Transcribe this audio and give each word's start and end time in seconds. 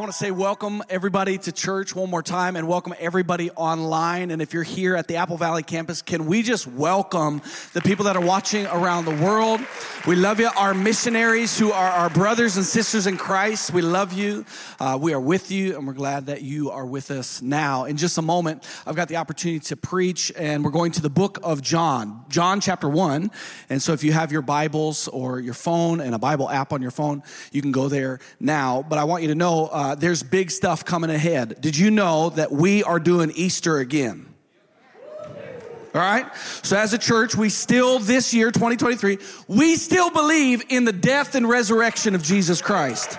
I 0.00 0.02
want 0.02 0.12
to 0.12 0.18
say 0.18 0.30
welcome 0.30 0.82
everybody 0.88 1.36
to 1.36 1.52
church 1.52 1.94
one 1.94 2.08
more 2.08 2.22
time 2.22 2.56
and 2.56 2.66
welcome 2.66 2.94
everybody 2.98 3.50
online. 3.50 4.30
And 4.30 4.40
if 4.40 4.54
you're 4.54 4.62
here 4.62 4.96
at 4.96 5.06
the 5.08 5.16
Apple 5.16 5.36
Valley 5.36 5.62
campus, 5.62 6.00
can 6.00 6.24
we 6.24 6.42
just 6.42 6.66
welcome 6.66 7.42
the 7.74 7.82
people 7.82 8.06
that 8.06 8.16
are 8.16 8.24
watching 8.24 8.64
around 8.64 9.04
the 9.04 9.14
world? 9.22 9.60
We 10.06 10.16
love 10.16 10.40
you. 10.40 10.48
Our 10.56 10.72
missionaries 10.72 11.58
who 11.58 11.70
are 11.70 11.90
our 11.90 12.08
brothers 12.08 12.56
and 12.56 12.64
sisters 12.64 13.06
in 13.06 13.18
Christ, 13.18 13.74
we 13.74 13.82
love 13.82 14.14
you. 14.14 14.46
Uh, 14.78 14.96
we 14.98 15.12
are 15.12 15.20
with 15.20 15.50
you 15.50 15.76
and 15.76 15.86
we're 15.86 15.92
glad 15.92 16.24
that 16.26 16.40
you 16.40 16.70
are 16.70 16.86
with 16.86 17.10
us 17.10 17.42
now. 17.42 17.84
In 17.84 17.98
just 17.98 18.16
a 18.16 18.22
moment, 18.22 18.66
I've 18.86 18.96
got 18.96 19.08
the 19.08 19.16
opportunity 19.16 19.60
to 19.66 19.76
preach 19.76 20.32
and 20.34 20.64
we're 20.64 20.70
going 20.70 20.92
to 20.92 21.02
the 21.02 21.10
book 21.10 21.38
of 21.42 21.60
John, 21.60 22.24
John 22.30 22.62
chapter 22.62 22.88
one. 22.88 23.30
And 23.68 23.82
so 23.82 23.92
if 23.92 24.02
you 24.02 24.12
have 24.12 24.32
your 24.32 24.40
Bibles 24.40 25.08
or 25.08 25.40
your 25.40 25.52
phone 25.52 26.00
and 26.00 26.14
a 26.14 26.18
Bible 26.18 26.48
app 26.48 26.72
on 26.72 26.80
your 26.80 26.90
phone, 26.90 27.22
you 27.52 27.60
can 27.60 27.70
go 27.70 27.90
there 27.90 28.18
now. 28.40 28.82
But 28.82 28.98
I 28.98 29.04
want 29.04 29.20
you 29.20 29.28
to 29.28 29.34
know, 29.34 29.66
uh, 29.66 29.89
uh, 29.90 29.94
there's 29.96 30.22
big 30.22 30.52
stuff 30.52 30.84
coming 30.84 31.10
ahead. 31.10 31.60
Did 31.60 31.76
you 31.76 31.90
know 31.90 32.30
that 32.30 32.52
we 32.52 32.84
are 32.84 33.00
doing 33.00 33.32
Easter 33.34 33.78
again? 33.78 34.32
All 35.92 36.00
right? 36.00 36.32
So, 36.62 36.76
as 36.76 36.92
a 36.92 36.98
church, 36.98 37.34
we 37.34 37.48
still, 37.48 37.98
this 37.98 38.32
year, 38.32 38.52
2023, 38.52 39.18
we 39.48 39.74
still 39.74 40.10
believe 40.10 40.62
in 40.68 40.84
the 40.84 40.92
death 40.92 41.34
and 41.34 41.48
resurrection 41.48 42.14
of 42.14 42.22
Jesus 42.22 42.62
Christ. 42.62 43.18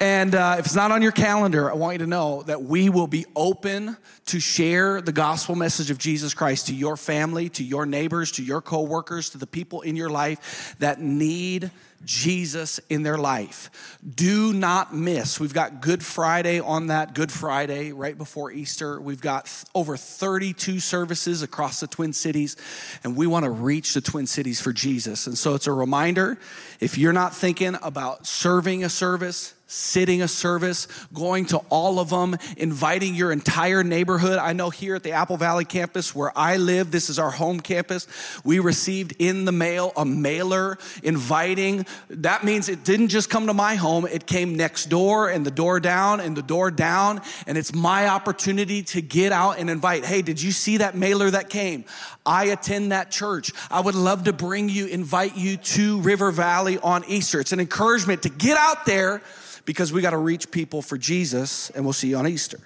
And 0.00 0.34
uh, 0.34 0.56
if 0.58 0.66
it's 0.66 0.74
not 0.74 0.90
on 0.90 1.00
your 1.00 1.12
calendar, 1.12 1.70
I 1.70 1.74
want 1.76 1.94
you 1.94 1.98
to 2.00 2.06
know 2.06 2.42
that 2.42 2.64
we 2.64 2.90
will 2.90 3.06
be 3.06 3.24
open 3.34 3.96
to 4.26 4.38
share 4.38 5.00
the 5.00 5.12
gospel 5.12 5.54
message 5.54 5.90
of 5.90 5.96
Jesus 5.96 6.34
Christ 6.34 6.66
to 6.66 6.74
your 6.74 6.98
family, 6.98 7.48
to 7.50 7.64
your 7.64 7.86
neighbors, 7.86 8.32
to 8.32 8.42
your 8.42 8.60
coworkers, 8.60 9.30
to 9.30 9.38
the 9.38 9.46
people 9.46 9.80
in 9.80 9.96
your 9.96 10.10
life 10.10 10.76
that 10.80 11.00
need 11.00 11.70
Jesus 12.04 12.80
in 12.88 13.02
their 13.02 13.18
life. 13.18 13.98
Do 14.14 14.52
not 14.52 14.94
miss. 14.94 15.38
We've 15.38 15.54
got 15.54 15.80
Good 15.80 16.04
Friday 16.04 16.60
on 16.60 16.88
that 16.88 17.14
Good 17.14 17.32
Friday 17.32 17.92
right 17.92 18.16
before 18.16 18.50
Easter. 18.50 19.00
We've 19.00 19.20
got 19.20 19.46
th- 19.46 19.64
over 19.74 19.96
32 19.96 20.80
services 20.80 21.42
across 21.42 21.80
the 21.80 21.86
Twin 21.86 22.12
Cities, 22.12 22.56
and 23.04 23.16
we 23.16 23.26
want 23.26 23.44
to 23.44 23.50
reach 23.50 23.94
the 23.94 24.00
Twin 24.00 24.26
Cities 24.26 24.60
for 24.60 24.72
Jesus. 24.72 25.26
And 25.26 25.36
so 25.36 25.54
it's 25.54 25.66
a 25.66 25.72
reminder 25.72 26.38
if 26.80 26.98
you're 26.98 27.12
not 27.12 27.34
thinking 27.34 27.76
about 27.82 28.26
serving 28.26 28.84
a 28.84 28.88
service, 28.88 29.54
sitting 29.72 30.20
a 30.20 30.28
service, 30.28 30.86
going 31.14 31.46
to 31.46 31.56
all 31.70 31.98
of 31.98 32.10
them, 32.10 32.36
inviting 32.58 33.14
your 33.14 33.32
entire 33.32 33.82
neighborhood. 33.82 34.38
I 34.38 34.52
know 34.52 34.68
here 34.68 34.94
at 34.94 35.02
the 35.02 35.12
Apple 35.12 35.38
Valley 35.38 35.64
campus 35.64 36.14
where 36.14 36.30
I 36.36 36.58
live, 36.58 36.90
this 36.90 37.08
is 37.08 37.18
our 37.18 37.30
home 37.30 37.58
campus, 37.58 38.06
we 38.44 38.58
received 38.58 39.14
in 39.18 39.46
the 39.46 39.52
mail 39.52 39.92
a 39.96 40.04
mailer 40.04 40.76
inviting. 41.02 41.86
That 42.10 42.44
means 42.44 42.68
it 42.68 42.84
didn't 42.84 43.08
just 43.08 43.30
come 43.30 43.46
to 43.46 43.54
my 43.54 43.76
home, 43.76 44.06
it 44.06 44.26
came 44.26 44.56
next 44.56 44.86
door 44.86 45.30
and 45.30 45.46
the 45.46 45.50
door 45.50 45.80
down 45.80 46.20
and 46.20 46.36
the 46.36 46.42
door 46.42 46.70
down. 46.70 47.22
And 47.46 47.56
it's 47.56 47.74
my 47.74 48.08
opportunity 48.08 48.82
to 48.82 49.00
get 49.00 49.32
out 49.32 49.58
and 49.58 49.70
invite. 49.70 50.04
Hey, 50.04 50.20
did 50.20 50.42
you 50.42 50.52
see 50.52 50.76
that 50.78 50.96
mailer 50.96 51.30
that 51.30 51.48
came? 51.48 51.86
I 52.26 52.46
attend 52.46 52.92
that 52.92 53.10
church. 53.10 53.52
I 53.70 53.80
would 53.80 53.94
love 53.94 54.24
to 54.24 54.34
bring 54.34 54.68
you, 54.68 54.84
invite 54.86 55.34
you 55.34 55.56
to 55.56 56.00
River 56.00 56.30
Valley 56.30 56.78
on 56.78 57.04
Easter. 57.06 57.40
It's 57.40 57.52
an 57.52 57.60
encouragement 57.60 58.22
to 58.24 58.28
get 58.28 58.58
out 58.58 58.84
there 58.84 59.22
because 59.64 59.92
we 59.92 60.02
got 60.02 60.10
to 60.10 60.18
reach 60.18 60.50
people 60.50 60.82
for 60.82 60.98
Jesus, 60.98 61.70
and 61.70 61.84
we'll 61.84 61.92
see 61.92 62.08
you 62.08 62.16
on 62.16 62.26
Easter. 62.26 62.58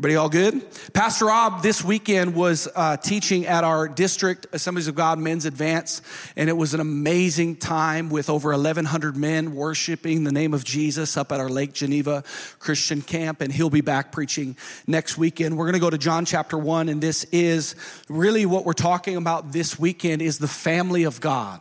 Everybody 0.00 0.16
all 0.16 0.30
good? 0.30 0.66
Pastor 0.94 1.26
Rob 1.26 1.62
this 1.62 1.84
weekend 1.84 2.34
was 2.34 2.66
uh, 2.74 2.96
teaching 2.96 3.44
at 3.46 3.64
our 3.64 3.86
district 3.86 4.46
Assemblies 4.52 4.88
of 4.88 4.94
God 4.94 5.18
Men's 5.18 5.44
Advance, 5.44 6.00
and 6.36 6.48
it 6.48 6.56
was 6.56 6.72
an 6.72 6.80
amazing 6.80 7.56
time 7.56 8.08
with 8.08 8.30
over 8.30 8.50
1,100 8.52 9.16
men 9.16 9.54
worshiping 9.54 10.24
the 10.24 10.32
name 10.32 10.54
of 10.54 10.64
Jesus 10.64 11.18
up 11.18 11.32
at 11.32 11.40
our 11.40 11.50
Lake 11.50 11.74
Geneva 11.74 12.24
Christian 12.60 13.02
camp, 13.02 13.42
and 13.42 13.52
he'll 13.52 13.68
be 13.68 13.82
back 13.82 14.10
preaching 14.10 14.56
next 14.86 15.18
weekend. 15.18 15.58
We're 15.58 15.66
going 15.66 15.74
to 15.74 15.80
go 15.80 15.90
to 15.90 15.98
John 15.98 16.24
chapter 16.24 16.56
1, 16.56 16.88
and 16.88 17.02
this 17.02 17.24
is 17.24 17.74
really 18.08 18.46
what 18.46 18.64
we're 18.64 18.72
talking 18.72 19.16
about 19.16 19.52
this 19.52 19.78
weekend 19.78 20.22
is 20.22 20.38
the 20.38 20.48
family 20.48 21.02
of 21.02 21.20
God. 21.20 21.60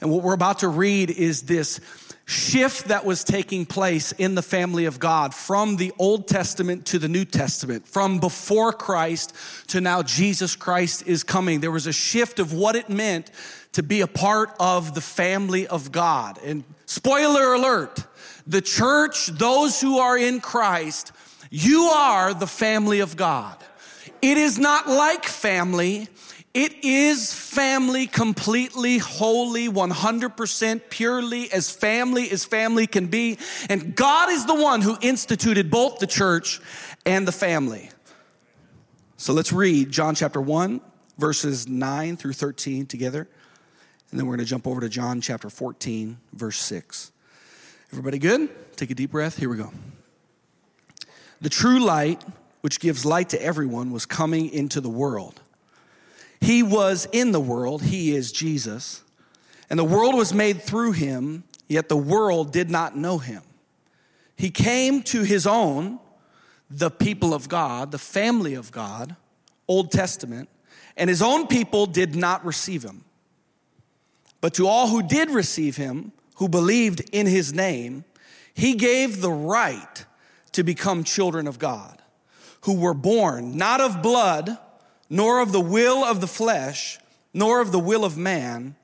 And 0.00 0.10
what 0.10 0.24
we're 0.24 0.34
about 0.34 0.60
to 0.60 0.68
read 0.68 1.10
is 1.10 1.42
this 1.42 1.78
shift 2.24 2.88
that 2.88 3.04
was 3.04 3.24
taking 3.24 3.66
place 3.66 4.12
in 4.12 4.34
the 4.34 4.42
family 4.42 4.84
of 4.84 4.98
God 4.98 5.34
from 5.34 5.76
the 5.76 5.92
Old 5.98 6.28
Testament 6.28 6.86
to 6.86 6.98
the 6.98 7.08
New 7.08 7.24
Testament, 7.24 7.86
from 7.86 8.18
before 8.18 8.72
Christ 8.72 9.34
to 9.68 9.80
now 9.80 10.02
Jesus 10.02 10.56
Christ 10.56 11.06
is 11.06 11.24
coming. 11.24 11.60
There 11.60 11.70
was 11.70 11.86
a 11.86 11.92
shift 11.92 12.38
of 12.38 12.52
what 12.52 12.76
it 12.76 12.88
meant 12.88 13.30
to 13.72 13.82
be 13.82 14.00
a 14.00 14.06
part 14.06 14.54
of 14.60 14.94
the 14.94 15.00
family 15.00 15.66
of 15.66 15.92
God. 15.92 16.38
And 16.44 16.64
spoiler 16.86 17.54
alert, 17.54 18.06
the 18.46 18.60
church, 18.60 19.26
those 19.26 19.80
who 19.80 19.98
are 19.98 20.16
in 20.16 20.40
Christ, 20.40 21.12
you 21.50 21.84
are 21.84 22.34
the 22.34 22.46
family 22.46 23.00
of 23.00 23.16
God. 23.16 23.56
It 24.20 24.38
is 24.38 24.58
not 24.58 24.88
like 24.88 25.24
family. 25.24 26.08
It 26.54 26.84
is 26.84 27.32
family 27.32 28.06
completely, 28.06 28.98
wholly, 28.98 29.68
100% 29.68 30.82
purely 30.90 31.50
as 31.50 31.70
family 31.70 32.30
as 32.30 32.44
family 32.44 32.86
can 32.86 33.06
be. 33.06 33.38
And 33.70 33.96
God 33.96 34.30
is 34.30 34.44
the 34.44 34.54
one 34.54 34.82
who 34.82 34.98
instituted 35.00 35.70
both 35.70 35.98
the 35.98 36.06
church 36.06 36.60
and 37.06 37.26
the 37.26 37.32
family. 37.32 37.90
So 39.16 39.32
let's 39.32 39.52
read 39.52 39.90
John 39.90 40.14
chapter 40.14 40.40
1, 40.40 40.80
verses 41.16 41.68
9 41.68 42.16
through 42.16 42.34
13 42.34 42.86
together. 42.86 43.28
And 44.10 44.20
then 44.20 44.26
we're 44.26 44.36
going 44.36 44.44
to 44.44 44.50
jump 44.50 44.66
over 44.66 44.80
to 44.82 44.90
John 44.90 45.22
chapter 45.22 45.48
14, 45.48 46.18
verse 46.34 46.58
6. 46.58 47.12
Everybody 47.92 48.18
good? 48.18 48.76
Take 48.76 48.90
a 48.90 48.94
deep 48.94 49.12
breath. 49.12 49.38
Here 49.38 49.48
we 49.48 49.56
go. 49.56 49.70
The 51.40 51.50
true 51.50 51.78
light, 51.78 52.22
which 52.60 52.78
gives 52.78 53.06
light 53.06 53.30
to 53.30 53.42
everyone, 53.42 53.90
was 53.90 54.06
coming 54.06 54.50
into 54.50 54.80
the 54.80 54.88
world. 54.88 55.41
He 56.42 56.64
was 56.64 57.06
in 57.12 57.30
the 57.30 57.40
world, 57.40 57.84
He 57.84 58.16
is 58.16 58.32
Jesus, 58.32 59.04
and 59.70 59.78
the 59.78 59.84
world 59.84 60.16
was 60.16 60.34
made 60.34 60.60
through 60.60 60.90
Him, 60.90 61.44
yet 61.68 61.88
the 61.88 61.96
world 61.96 62.52
did 62.52 62.68
not 62.68 62.96
know 62.96 63.18
Him. 63.18 63.42
He 64.34 64.50
came 64.50 65.02
to 65.04 65.22
His 65.22 65.46
own, 65.46 66.00
the 66.68 66.90
people 66.90 67.32
of 67.32 67.48
God, 67.48 67.92
the 67.92 67.98
family 67.98 68.54
of 68.54 68.72
God, 68.72 69.14
Old 69.68 69.92
Testament, 69.92 70.48
and 70.96 71.08
His 71.08 71.22
own 71.22 71.46
people 71.46 71.86
did 71.86 72.16
not 72.16 72.44
receive 72.44 72.82
Him. 72.82 73.04
But 74.40 74.54
to 74.54 74.66
all 74.66 74.88
who 74.88 75.00
did 75.00 75.30
receive 75.30 75.76
Him, 75.76 76.10
who 76.36 76.48
believed 76.48 77.08
in 77.12 77.28
His 77.28 77.52
name, 77.52 78.04
He 78.52 78.74
gave 78.74 79.20
the 79.20 79.30
right 79.30 80.04
to 80.50 80.64
become 80.64 81.04
children 81.04 81.46
of 81.46 81.60
God, 81.60 82.02
who 82.62 82.80
were 82.80 82.94
born 82.94 83.56
not 83.56 83.80
of 83.80 84.02
blood, 84.02 84.58
nor 85.12 85.40
of 85.40 85.52
the 85.52 85.60
will 85.60 86.02
of 86.02 86.22
the 86.22 86.26
flesh, 86.26 86.98
nor 87.34 87.60
of 87.60 87.70
the 87.70 87.78
will 87.78 88.02
of 88.02 88.16
man, 88.16 88.74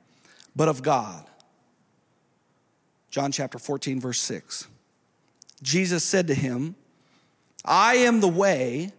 but 0.55 0.69
of 0.69 0.83
God. 0.83 1.25
John 3.11 3.33
chapter 3.33 3.59
14, 3.59 3.99
verse 3.99 4.21
6. 4.21 4.69
Jesus 5.63 6.05
said 6.05 6.27
to 6.27 6.35
him, 6.35 6.77
I 7.65 7.95
am 7.95 8.21
the 8.21 8.29
way 8.29 8.93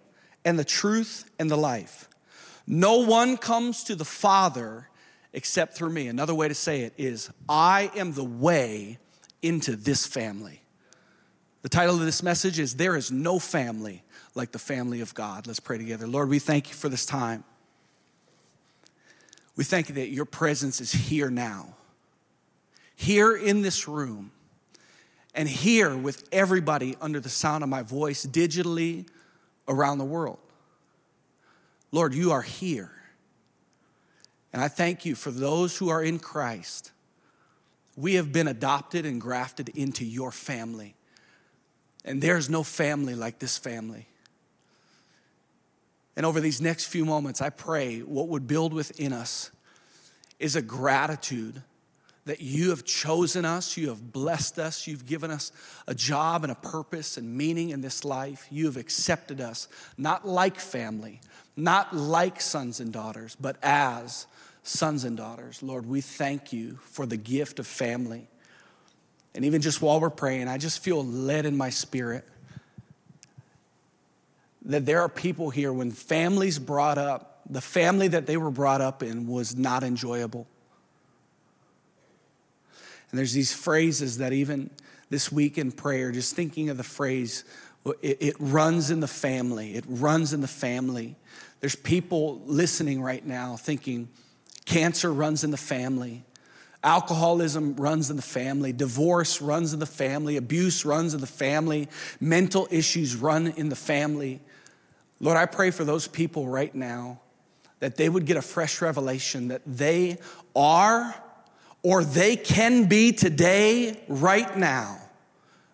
and 0.44 0.58
the 0.58 0.66
truth 0.66 1.30
and 1.38 1.52
the 1.52 1.56
life. 1.56 2.10
No 2.66 2.98
one 2.98 3.38
comes 3.38 3.84
to 3.84 3.96
the 3.96 4.06
Father 4.06 4.90
except 5.32 5.76
through 5.76 5.92
me. 5.92 6.08
Another 6.08 6.34
way 6.34 6.48
to 6.48 6.56
say 6.56 6.82
it 6.82 6.94
is, 6.98 7.30
I 7.48 7.92
am 7.96 8.14
the 8.14 8.24
way 8.24 8.98
into 9.44 9.76
this 9.76 10.08
family. 10.08 10.64
The 11.62 11.70
title 11.70 11.94
of 11.94 12.02
this 12.02 12.24
message 12.24 12.58
is 12.58 12.76
There 12.76 12.96
is 12.96 13.12
no 13.12 13.38
family 13.38 14.02
like 14.36 14.52
the 14.52 14.60
family 14.60 15.02
of 15.02 15.14
God. 15.14 15.48
Let's 15.48 15.60
pray 15.60 15.78
together. 15.78 16.08
Lord, 16.08 16.30
we 16.30 16.40
thank 16.40 16.70
you 16.70 16.76
for 16.76 16.90
this 16.90 17.06
time. 17.06 17.44
We 19.56 19.64
thank 19.64 19.90
you 19.90 19.96
that 19.96 20.10
your 20.10 20.26
presence 20.26 20.80
is 20.80 20.92
here 20.92 21.30
now, 21.30 21.76
here 22.96 23.36
in 23.36 23.62
this 23.62 23.88
room, 23.88 24.32
and 25.36 25.50
here 25.50 25.96
with 25.96 26.28
everybody 26.32 26.96
under 27.02 27.20
the 27.20 27.30
sound 27.30 27.64
of 27.64 27.70
my 27.70 27.82
voice 27.82 28.26
digitally 28.26 29.08
around 29.68 29.98
the 29.98 30.06
world. 30.06 30.40
Lord, 31.92 32.14
you 32.14 32.32
are 32.32 32.42
here. 32.42 32.92
And 34.54 34.62
I 34.62 34.68
thank 34.68 35.06
you 35.06 35.16
for 35.16 35.32
those 35.32 35.78
who 35.78 35.90
are 35.90 36.04
in 36.04 36.20
Christ. 36.20 36.92
We 37.96 38.16
have 38.16 38.32
been 38.32 38.48
adopted 38.48 39.06
and 39.06 39.20
grafted 39.20 39.70
into 39.70 40.06
your 40.06 40.32
family. 40.32 40.96
And 42.06 42.22
there's 42.22 42.50
no 42.50 42.64
family 42.64 43.14
like 43.14 43.40
this 43.40 43.58
family. 43.58 44.08
And 46.20 46.26
over 46.26 46.42
these 46.42 46.60
next 46.60 46.88
few 46.88 47.06
moments, 47.06 47.42
I 47.42 47.50
pray 47.50 48.00
what 48.00 48.28
would 48.28 48.46
build 48.46 48.74
within 48.74 49.14
us 49.14 49.52
is 50.38 50.58
a 50.58 50.62
gratitude 50.62 51.64
that 52.26 52.42
you 52.42 52.72
have 52.72 52.84
chosen 52.84 53.46
us, 53.46 53.78
you 53.78 53.88
have 53.88 54.12
blessed 54.12 54.60
us, 54.60 54.86
you've 54.86 55.06
given 55.06 55.32
us 55.32 55.54
a 55.88 55.96
job 55.96 56.44
and 56.44 56.52
a 56.52 56.56
purpose 56.56 57.16
and 57.16 57.38
meaning 57.38 57.70
in 57.70 57.80
this 57.80 58.04
life. 58.04 58.48
You 58.52 58.66
have 58.66 58.76
accepted 58.76 59.40
us, 59.40 59.70
not 59.98 60.28
like 60.28 60.60
family, 60.60 61.22
not 61.56 61.96
like 61.96 62.42
sons 62.42 62.82
and 62.82 62.92
daughters, 62.92 63.38
but 63.40 63.56
as 63.64 64.28
sons 64.62 65.06
and 65.06 65.16
daughters. 65.16 65.64
Lord, 65.64 65.86
we 65.86 66.02
thank 66.02 66.52
you 66.52 66.80
for 66.84 67.06
the 67.06 67.16
gift 67.16 67.60
of 67.60 67.66
family. 67.66 68.28
And 69.34 69.46
even 69.46 69.62
just 69.62 69.82
while 69.82 70.02
we're 70.02 70.10
praying, 70.10 70.50
I 70.50 70.58
just 70.58 70.84
feel 70.84 71.02
led 71.02 71.46
in 71.46 71.56
my 71.56 71.70
spirit 71.70 72.28
that 74.74 74.86
there 74.86 75.02
are 75.02 75.10
people 75.10 75.50
here 75.50 75.74
when 75.74 75.92
families 75.92 76.60
brought 76.60 76.98
up, 76.98 77.42
the 77.50 77.62
family 77.62 78.08
that 78.10 78.28
they 78.28 78.38
were 78.38 78.52
brought 78.52 78.82
up 78.82 79.02
in 79.02 79.28
was 79.28 79.56
not 79.56 79.84
enjoyable. 79.84 80.48
And 83.10 83.18
there's 83.18 83.34
these 83.34 83.52
phrases 83.52 84.20
that 84.20 84.34
even 84.34 84.70
this 85.10 85.32
week 85.32 85.58
in 85.58 85.72
prayer, 85.72 86.12
just 86.12 86.36
thinking 86.36 86.70
of 86.70 86.78
the 86.78 86.84
phrase, 86.84 87.44
it, 88.02 88.18
it, 88.22 88.36
runs 88.40 88.92
in 88.92 89.00
the 89.00 89.08
family. 89.08 89.76
It 89.76 89.86
runs 89.88 90.34
in 90.34 90.42
the 90.42 90.48
family. 90.48 91.16
There's 91.60 91.76
people 91.76 92.42
listening 92.46 93.02
right 93.02 93.26
now 93.26 93.58
thinking 93.58 94.10
cancer 94.66 95.12
runs 95.12 95.44
in 95.44 95.50
the 95.50 95.58
family. 95.58 96.24
Alcoholism 96.84 97.76
runs 97.76 98.10
in 98.10 98.16
the 98.16 98.22
family. 98.22 98.72
Divorce 98.72 99.42
runs 99.42 99.74
in 99.74 99.80
the 99.80 99.86
family. 99.86 100.38
Abuse 100.38 100.86
runs 100.86 101.14
in 101.14 101.20
the 101.20 101.28
family. 101.28 101.90
Mental 102.22 102.68
issues 102.72 103.16
run 103.16 103.48
in 103.48 103.70
the 103.70 103.76
family. 103.76 104.40
Lord, 105.20 105.38
I 105.38 105.46
pray 105.46 105.72
for 105.72 105.84
those 105.84 106.08
people 106.08 106.48
right 106.48 106.74
now 106.74 107.20
that 107.80 107.96
they 107.96 108.10
would 108.10 108.26
get 108.26 108.38
a 108.38 108.42
fresh 108.42 108.82
revelation 108.82 109.50
that 109.50 109.62
they 109.66 110.18
are 110.56 111.16
or 111.82 112.04
they 112.04 112.36
can 112.36 112.86
be 112.86 113.12
today, 113.14 114.04
right 114.10 114.58
now, 114.58 114.98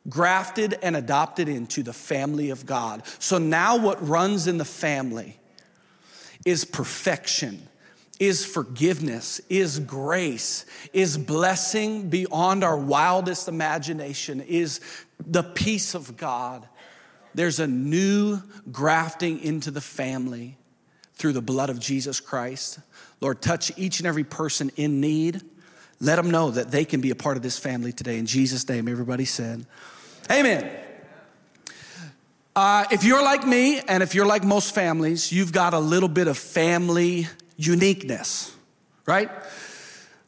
grafted 0.07 0.77
and 0.83 0.95
adopted 0.95 1.49
into 1.49 1.81
the 1.81 1.93
family 1.93 2.51
of 2.51 2.65
God. 2.65 3.01
So 3.17 3.39
now, 3.39 3.77
what 3.77 4.07
runs 4.07 4.45
in 4.45 4.59
the 4.59 4.65
family 4.65 5.39
is 6.45 6.63
perfection, 6.63 7.67
is 8.19 8.45
forgiveness, 8.45 9.41
is 9.49 9.79
grace, 9.79 10.65
is 10.93 11.17
blessing 11.17 12.09
beyond 12.09 12.63
our 12.63 12.77
wildest 12.77 13.47
imagination, 13.47 14.41
is 14.41 14.79
the 15.25 15.43
peace 15.43 15.95
of 15.95 16.17
God. 16.17 16.67
There's 17.35 17.59
a 17.59 17.67
new 17.67 18.41
grafting 18.71 19.41
into 19.41 19.69
the 19.69 19.81
family 19.81 20.57
through 21.15 21.33
the 21.33 21.41
blood 21.41 21.69
of 21.69 21.79
Jesus 21.79 22.21
Christ. 22.21 22.79
Lord, 23.19 23.41
touch 23.41 23.77
each 23.77 23.99
and 23.99 24.07
every 24.07 24.23
person 24.23 24.71
in 24.77 25.01
need. 25.01 25.41
Let 25.99 26.15
them 26.15 26.31
know 26.31 26.51
that 26.51 26.71
they 26.71 26.85
can 26.85 27.01
be 27.01 27.11
a 27.11 27.15
part 27.15 27.35
of 27.35 27.43
this 27.43 27.59
family 27.59 27.91
today. 27.91 28.17
In 28.17 28.25
Jesus' 28.25 28.67
name, 28.67 28.87
everybody 28.87 29.25
said, 29.25 29.65
Amen. 30.31 30.69
Uh, 32.55 32.85
if 32.89 33.03
you're 33.03 33.23
like 33.23 33.45
me, 33.45 33.81
and 33.81 34.01
if 34.01 34.15
you're 34.15 34.25
like 34.25 34.45
most 34.45 34.73
families, 34.73 35.29
you've 35.29 35.51
got 35.51 35.73
a 35.73 35.79
little 35.79 36.07
bit 36.07 36.27
of 36.27 36.37
family 36.37 37.27
uniqueness, 37.57 38.55
right? 39.05 39.29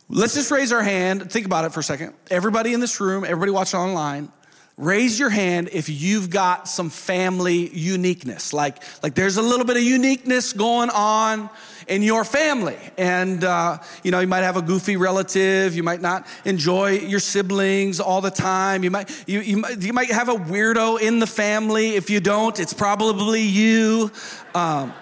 Let's 0.09 0.35
just 0.35 0.51
raise 0.51 0.73
our 0.73 0.83
hand. 0.83 1.31
Think 1.31 1.45
about 1.45 1.63
it 1.63 1.71
for 1.71 1.79
a 1.79 1.83
second. 1.83 2.13
Everybody 2.29 2.73
in 2.73 2.81
this 2.81 2.99
room, 2.99 3.23
everybody 3.23 3.51
watching 3.51 3.79
online, 3.79 4.29
raise 4.77 5.17
your 5.17 5.31
hand 5.31 5.69
if 5.73 5.89
you've 5.89 6.29
got 6.29 6.67
some 6.67 6.91
family 6.91 7.67
uniqueness. 7.75 8.53
Like, 8.53 8.83
like 9.01 9.15
there's 9.15 9.37
a 9.37 9.41
little 9.41 9.65
bit 9.65 9.75
of 9.75 9.81
uniqueness 9.81 10.53
going 10.53 10.91
on 10.91 11.49
in 11.87 12.03
your 12.03 12.23
family. 12.23 12.77
And, 12.95 13.43
uh, 13.43 13.79
you 14.03 14.11
know, 14.11 14.19
you 14.19 14.27
might 14.27 14.43
have 14.43 14.55
a 14.55 14.61
goofy 14.61 14.95
relative. 14.95 15.75
You 15.75 15.81
might 15.81 16.01
not 16.01 16.27
enjoy 16.45 16.91
your 16.91 17.19
siblings 17.19 17.99
all 17.99 18.21
the 18.21 18.29
time. 18.29 18.83
You 18.83 18.91
might, 18.91 19.09
you, 19.27 19.39
you, 19.39 19.57
might, 19.57 19.81
you 19.81 19.93
might 19.93 20.11
have 20.11 20.29
a 20.29 20.35
weirdo 20.35 21.01
in 21.01 21.17
the 21.17 21.27
family. 21.27 21.95
If 21.95 22.11
you 22.11 22.19
don't, 22.19 22.59
it's 22.59 22.73
probably 22.73 23.41
you. 23.41 24.11
Um, 24.53 24.93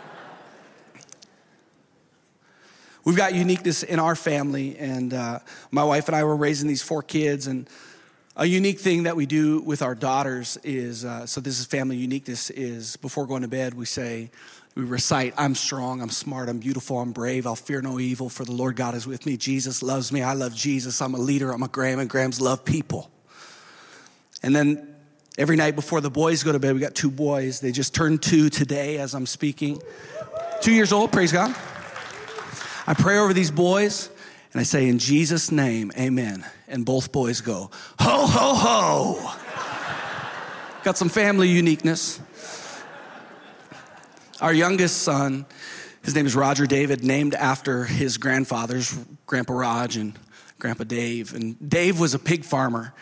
we've 3.04 3.18
got 3.18 3.34
uniqueness 3.34 3.84
in 3.84 4.00
our 4.00 4.16
family. 4.16 4.78
And 4.78 5.14
uh, 5.14 5.40
my 5.70 5.84
wife 5.84 6.08
and 6.08 6.16
I 6.16 6.24
were 6.24 6.38
raising 6.38 6.70
these 6.70 6.82
four 6.82 7.04
kids. 7.04 7.48
And 7.48 7.68
a 8.38 8.46
unique 8.46 8.80
thing 8.80 9.04
that 9.04 9.16
we 9.16 9.26
do 9.26 9.62
with 9.62 9.82
our 9.82 9.96
daughters 9.96 10.58
is 10.64 11.06
uh, 11.06 11.26
so 11.26 11.40
this 11.40 11.60
is 11.60 11.66
family 11.66 11.96
uniqueness 11.96 12.50
is 12.50 12.98
before 12.98 13.26
going 13.26 13.44
to 13.44 13.48
bed, 13.48 13.74
we 13.74 13.86
say, 13.86 14.30
we 14.76 14.84
recite, 14.84 15.34
I'm 15.38 15.56
strong, 15.56 16.02
I'm 16.02 16.10
smart, 16.10 16.50
I'm 16.50 16.60
beautiful, 16.60 17.00
I'm 17.00 17.14
brave, 17.14 17.48
I'll 17.48 17.56
fear 17.56 17.82
no 17.82 17.98
evil, 17.98 18.28
for 18.28 18.44
the 18.44 18.52
Lord 18.52 18.76
God 18.76 18.94
is 18.94 19.08
with 19.08 19.26
me. 19.26 19.38
Jesus 19.38 19.82
loves 19.82 20.12
me, 20.12 20.22
I 20.22 20.34
love 20.34 20.54
Jesus, 20.54 21.02
I'm 21.02 21.14
a 21.14 21.18
leader, 21.18 21.52
I'm 21.52 21.64
a 21.64 21.70
Graham, 21.70 22.00
and 22.00 22.10
Grahams 22.10 22.42
love 22.42 22.66
people. 22.66 23.10
And 24.44 24.54
then 24.54 24.94
every 25.38 25.56
night 25.56 25.78
before 25.78 26.02
the 26.02 26.12
boys 26.12 26.44
go 26.44 26.52
to 26.52 26.60
bed, 26.60 26.74
we 26.74 26.82
got 26.82 26.94
two 26.94 27.10
boys. 27.10 27.62
They 27.62 27.72
just 27.72 27.96
turned 27.96 28.22
two 28.22 28.50
today 28.50 28.98
as 28.98 29.16
I'm 29.16 29.26
speaking. 29.26 29.82
Two 30.60 30.74
years 30.74 30.92
old, 30.92 31.14
praise 31.14 31.32
God. 31.32 31.56
I 32.86 32.94
pray 32.96 33.18
over 33.18 33.34
these 33.34 33.50
boys 33.50 34.10
and 34.56 34.62
I 34.62 34.64
say, 34.64 34.88
In 34.88 35.00
Jesus' 35.00 35.52
name, 35.52 35.92
amen. 36.00 36.46
And 36.70 36.86
both 36.86 37.12
boys 37.12 37.42
go, 37.42 37.72
Ho, 38.00 38.26
ho, 38.26 38.56
ho. 38.56 39.36
got 40.82 40.98
some 40.98 41.10
family 41.10 41.50
uniqueness. 41.50 42.22
Our 44.40 44.54
youngest 44.54 45.02
son, 45.02 45.46
his 46.04 46.16
name 46.16 46.26
is 46.26 46.38
Roger 46.38 46.66
David, 46.66 47.04
named 47.04 47.34
after 47.34 47.84
his 47.84 48.18
grandfathers, 48.18 48.98
Grandpa 49.26 49.56
Raj 49.56 49.98
and 49.98 50.18
Grandpa 50.58 50.86
Dave. 50.86 51.34
And 51.34 51.58
Dave 51.70 52.00
was 52.00 52.14
a 52.14 52.20
pig 52.20 52.46
farmer. 52.46 52.94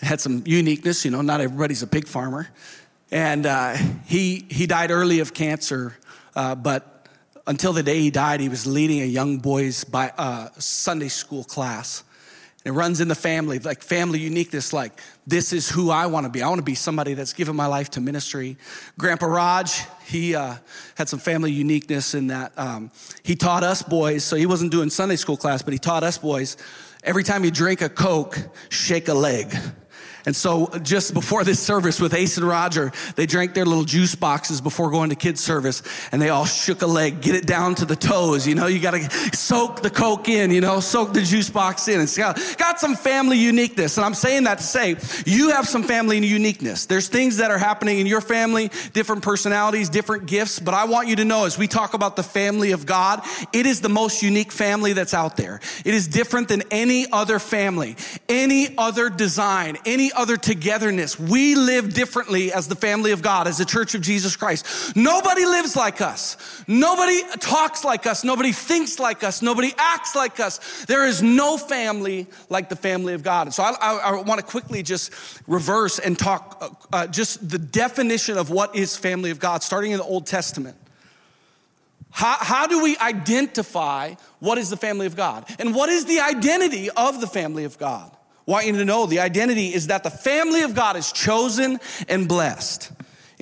It 0.00 0.06
had 0.06 0.18
some 0.18 0.42
uniqueness, 0.46 1.04
you 1.04 1.10
know, 1.10 1.20
not 1.20 1.42
everybody's 1.42 1.82
a 1.82 1.86
pig 1.86 2.06
farmer. 2.06 2.48
And 3.10 3.44
uh, 3.44 3.74
he, 4.06 4.46
he 4.48 4.66
died 4.66 4.90
early 4.90 5.20
of 5.20 5.34
cancer, 5.34 5.94
uh, 6.34 6.54
but 6.54 6.91
until 7.46 7.72
the 7.72 7.82
day 7.82 8.00
he 8.00 8.10
died, 8.10 8.40
he 8.40 8.48
was 8.48 8.66
leading 8.66 9.00
a 9.00 9.06
young 9.06 9.38
boys' 9.38 9.84
by, 9.84 10.12
uh, 10.16 10.48
Sunday 10.58 11.08
school 11.08 11.44
class. 11.44 12.04
And 12.64 12.74
It 12.74 12.78
runs 12.78 13.00
in 13.00 13.08
the 13.08 13.16
family, 13.16 13.58
like 13.58 13.82
family 13.82 14.20
uniqueness, 14.20 14.72
like 14.72 14.92
this 15.26 15.52
is 15.52 15.68
who 15.68 15.90
I 15.90 16.06
want 16.06 16.26
to 16.26 16.30
be. 16.30 16.42
I 16.42 16.48
want 16.48 16.60
to 16.60 16.64
be 16.64 16.76
somebody 16.76 17.14
that's 17.14 17.32
given 17.32 17.56
my 17.56 17.66
life 17.66 17.90
to 17.90 18.00
ministry. 18.00 18.56
Grandpa 18.98 19.26
Raj, 19.26 19.82
he 20.06 20.36
uh, 20.36 20.54
had 20.94 21.08
some 21.08 21.18
family 21.18 21.50
uniqueness 21.50 22.14
in 22.14 22.28
that 22.28 22.52
um, 22.56 22.92
he 23.24 23.34
taught 23.34 23.64
us 23.64 23.82
boys, 23.82 24.22
so 24.22 24.36
he 24.36 24.46
wasn't 24.46 24.70
doing 24.70 24.90
Sunday 24.90 25.16
school 25.16 25.36
class, 25.36 25.62
but 25.62 25.72
he 25.72 25.78
taught 25.78 26.04
us 26.04 26.18
boys 26.18 26.56
every 27.02 27.24
time 27.24 27.44
you 27.44 27.50
drink 27.50 27.82
a 27.82 27.88
Coke, 27.88 28.38
shake 28.68 29.08
a 29.08 29.14
leg. 29.14 29.52
And 30.26 30.34
so 30.34 30.70
just 30.82 31.14
before 31.14 31.44
this 31.44 31.60
service 31.60 32.00
with 32.00 32.14
Ace 32.14 32.36
and 32.36 32.46
Roger, 32.46 32.92
they 33.16 33.26
drank 33.26 33.54
their 33.54 33.64
little 33.64 33.84
juice 33.84 34.14
boxes 34.14 34.60
before 34.60 34.90
going 34.90 35.10
to 35.10 35.16
kids 35.16 35.40
service 35.42 35.82
and 36.12 36.20
they 36.20 36.28
all 36.28 36.44
shook 36.44 36.82
a 36.82 36.86
leg, 36.86 37.20
get 37.20 37.34
it 37.34 37.46
down 37.46 37.74
to 37.76 37.84
the 37.84 37.96
toes. 37.96 38.46
You 38.46 38.54
know, 38.54 38.66
you 38.66 38.78
got 38.80 38.92
to 38.92 39.36
soak 39.36 39.82
the 39.82 39.90
Coke 39.90 40.28
in, 40.28 40.50
you 40.50 40.60
know, 40.60 40.80
soak 40.80 41.12
the 41.12 41.22
juice 41.22 41.50
box 41.50 41.88
in. 41.88 42.00
It's 42.00 42.16
got, 42.16 42.38
got 42.58 42.78
some 42.78 42.94
family 42.94 43.38
uniqueness. 43.38 43.96
And 43.96 44.04
I'm 44.04 44.14
saying 44.14 44.44
that 44.44 44.58
to 44.58 44.64
say 44.64 44.96
you 45.26 45.50
have 45.50 45.66
some 45.66 45.82
family 45.82 46.24
uniqueness. 46.24 46.86
There's 46.86 47.08
things 47.08 47.38
that 47.38 47.50
are 47.50 47.58
happening 47.58 47.98
in 47.98 48.06
your 48.06 48.20
family, 48.20 48.70
different 48.92 49.22
personalities, 49.22 49.88
different 49.88 50.26
gifts. 50.26 50.58
But 50.58 50.74
I 50.74 50.84
want 50.84 51.08
you 51.08 51.16
to 51.16 51.24
know 51.24 51.44
as 51.44 51.58
we 51.58 51.66
talk 51.66 51.94
about 51.94 52.16
the 52.16 52.22
family 52.22 52.72
of 52.72 52.86
God, 52.86 53.22
it 53.52 53.66
is 53.66 53.80
the 53.80 53.88
most 53.88 54.22
unique 54.22 54.52
family 54.52 54.92
that's 54.92 55.14
out 55.14 55.36
there. 55.36 55.60
It 55.84 55.94
is 55.94 56.08
different 56.08 56.48
than 56.48 56.62
any 56.70 57.10
other 57.10 57.38
family, 57.38 57.96
any 58.28 58.76
other 58.78 59.10
design, 59.10 59.78
any 59.84 60.11
other 60.12 60.36
togetherness. 60.36 61.18
We 61.18 61.54
live 61.54 61.94
differently 61.94 62.52
as 62.52 62.68
the 62.68 62.74
family 62.74 63.12
of 63.12 63.22
God, 63.22 63.46
as 63.46 63.58
the 63.58 63.64
church 63.64 63.94
of 63.94 64.00
Jesus 64.00 64.36
Christ. 64.36 64.94
Nobody 64.96 65.44
lives 65.44 65.76
like 65.76 66.00
us. 66.00 66.36
Nobody 66.66 67.22
talks 67.40 67.84
like 67.84 68.06
us. 68.06 68.24
Nobody 68.24 68.52
thinks 68.52 68.98
like 68.98 69.24
us. 69.24 69.42
Nobody 69.42 69.72
acts 69.76 70.14
like 70.14 70.40
us. 70.40 70.84
There 70.84 71.06
is 71.06 71.22
no 71.22 71.58
family 71.58 72.26
like 72.48 72.68
the 72.68 72.76
family 72.76 73.14
of 73.14 73.22
God. 73.22 73.46
And 73.48 73.54
so 73.54 73.62
I, 73.62 73.72
I, 73.80 73.94
I 73.94 74.20
want 74.22 74.40
to 74.40 74.46
quickly 74.46 74.82
just 74.82 75.12
reverse 75.46 75.98
and 75.98 76.18
talk 76.18 76.58
uh, 76.60 76.68
uh, 76.92 77.06
just 77.06 77.48
the 77.48 77.58
definition 77.58 78.38
of 78.38 78.50
what 78.50 78.76
is 78.76 78.96
family 78.96 79.30
of 79.30 79.38
God, 79.38 79.62
starting 79.62 79.92
in 79.92 79.98
the 79.98 80.04
Old 80.04 80.26
Testament. 80.26 80.76
How, 82.12 82.36
how, 82.38 82.66
do 82.66 82.82
we 82.82 82.96
identify 82.98 84.14
what 84.38 84.58
is 84.58 84.68
the 84.68 84.76
family 84.76 85.06
of 85.06 85.16
God? 85.16 85.46
And 85.58 85.74
what 85.74 85.88
is 85.88 86.04
the 86.04 86.20
identity 86.20 86.90
of 86.90 87.22
the 87.22 87.26
family 87.26 87.64
of 87.64 87.78
God? 87.78 88.14
Want 88.46 88.66
you 88.66 88.72
to 88.72 88.84
know 88.84 89.06
the 89.06 89.20
identity 89.20 89.74
is 89.74 89.86
that 89.88 90.02
the 90.02 90.10
family 90.10 90.62
of 90.62 90.74
God 90.74 90.96
is 90.96 91.12
chosen 91.12 91.80
and 92.08 92.28
blessed. 92.28 92.90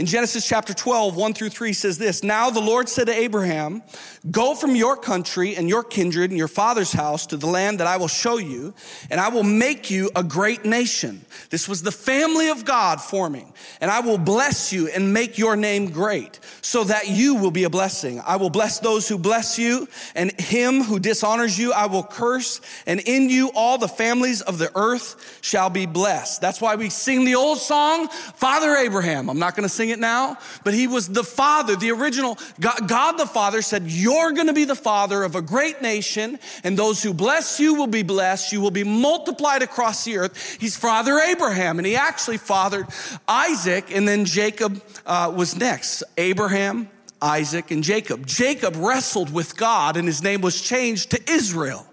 In 0.00 0.06
Genesis 0.06 0.48
chapter 0.48 0.72
12, 0.72 1.14
1 1.14 1.34
through 1.34 1.50
3 1.50 1.74
says 1.74 1.98
this 1.98 2.22
Now 2.22 2.48
the 2.48 2.58
Lord 2.58 2.88
said 2.88 3.08
to 3.08 3.12
Abraham, 3.12 3.82
Go 4.30 4.54
from 4.54 4.74
your 4.74 4.96
country 4.96 5.56
and 5.56 5.68
your 5.68 5.84
kindred 5.84 6.30
and 6.30 6.38
your 6.38 6.48
father's 6.48 6.90
house 6.90 7.26
to 7.26 7.36
the 7.36 7.46
land 7.46 7.80
that 7.80 7.86
I 7.86 7.98
will 7.98 8.08
show 8.08 8.38
you, 8.38 8.72
and 9.10 9.20
I 9.20 9.28
will 9.28 9.42
make 9.42 9.90
you 9.90 10.10
a 10.16 10.22
great 10.22 10.64
nation. 10.64 11.22
This 11.50 11.68
was 11.68 11.82
the 11.82 11.92
family 11.92 12.48
of 12.48 12.64
God 12.64 13.02
forming. 13.02 13.52
And 13.82 13.90
I 13.90 14.00
will 14.00 14.16
bless 14.16 14.72
you 14.72 14.88
and 14.88 15.12
make 15.12 15.36
your 15.36 15.54
name 15.54 15.90
great, 15.90 16.40
so 16.62 16.82
that 16.84 17.08
you 17.08 17.34
will 17.34 17.50
be 17.50 17.64
a 17.64 17.70
blessing. 17.70 18.22
I 18.26 18.36
will 18.36 18.48
bless 18.48 18.78
those 18.78 19.06
who 19.06 19.18
bless 19.18 19.58
you, 19.58 19.86
and 20.14 20.32
him 20.40 20.82
who 20.82 20.98
dishonors 20.98 21.58
you 21.58 21.74
I 21.74 21.86
will 21.86 22.04
curse, 22.04 22.62
and 22.86 23.00
in 23.00 23.28
you 23.28 23.50
all 23.54 23.76
the 23.76 23.86
families 23.86 24.40
of 24.40 24.56
the 24.56 24.72
earth 24.74 25.40
shall 25.42 25.68
be 25.68 25.84
blessed. 25.84 26.40
That's 26.40 26.62
why 26.62 26.76
we 26.76 26.88
sing 26.88 27.26
the 27.26 27.34
old 27.34 27.58
song, 27.58 28.08
Father 28.08 28.76
Abraham. 28.76 29.28
I'm 29.28 29.38
not 29.38 29.54
going 29.54 29.68
to 29.68 29.68
sing 29.68 29.89
it 29.90 29.98
now, 29.98 30.38
but 30.64 30.74
he 30.74 30.86
was 30.86 31.08
the 31.08 31.24
father, 31.24 31.76
the 31.76 31.90
original. 31.90 32.38
God, 32.58 32.88
God 32.88 33.12
the 33.12 33.26
Father 33.26 33.62
said, 33.62 33.84
You're 33.86 34.32
going 34.32 34.46
to 34.46 34.52
be 34.52 34.64
the 34.64 34.74
father 34.74 35.22
of 35.22 35.34
a 35.34 35.42
great 35.42 35.82
nation, 35.82 36.38
and 36.64 36.78
those 36.78 37.02
who 37.02 37.12
bless 37.14 37.60
you 37.60 37.74
will 37.74 37.86
be 37.86 38.02
blessed. 38.02 38.52
You 38.52 38.60
will 38.60 38.70
be 38.70 38.84
multiplied 38.84 39.62
across 39.62 40.04
the 40.04 40.18
earth. 40.18 40.58
He's 40.60 40.76
Father 40.76 41.18
Abraham, 41.18 41.78
and 41.78 41.86
he 41.86 41.96
actually 41.96 42.38
fathered 42.38 42.86
Isaac, 43.28 43.94
and 43.94 44.06
then 44.06 44.24
Jacob 44.24 44.82
uh, 45.06 45.32
was 45.34 45.56
next. 45.56 46.02
Abraham, 46.16 46.88
Isaac, 47.20 47.70
and 47.70 47.84
Jacob. 47.84 48.26
Jacob 48.26 48.76
wrestled 48.76 49.32
with 49.32 49.56
God, 49.56 49.96
and 49.96 50.06
his 50.06 50.22
name 50.22 50.40
was 50.40 50.60
changed 50.60 51.10
to 51.10 51.30
Israel. 51.30 51.86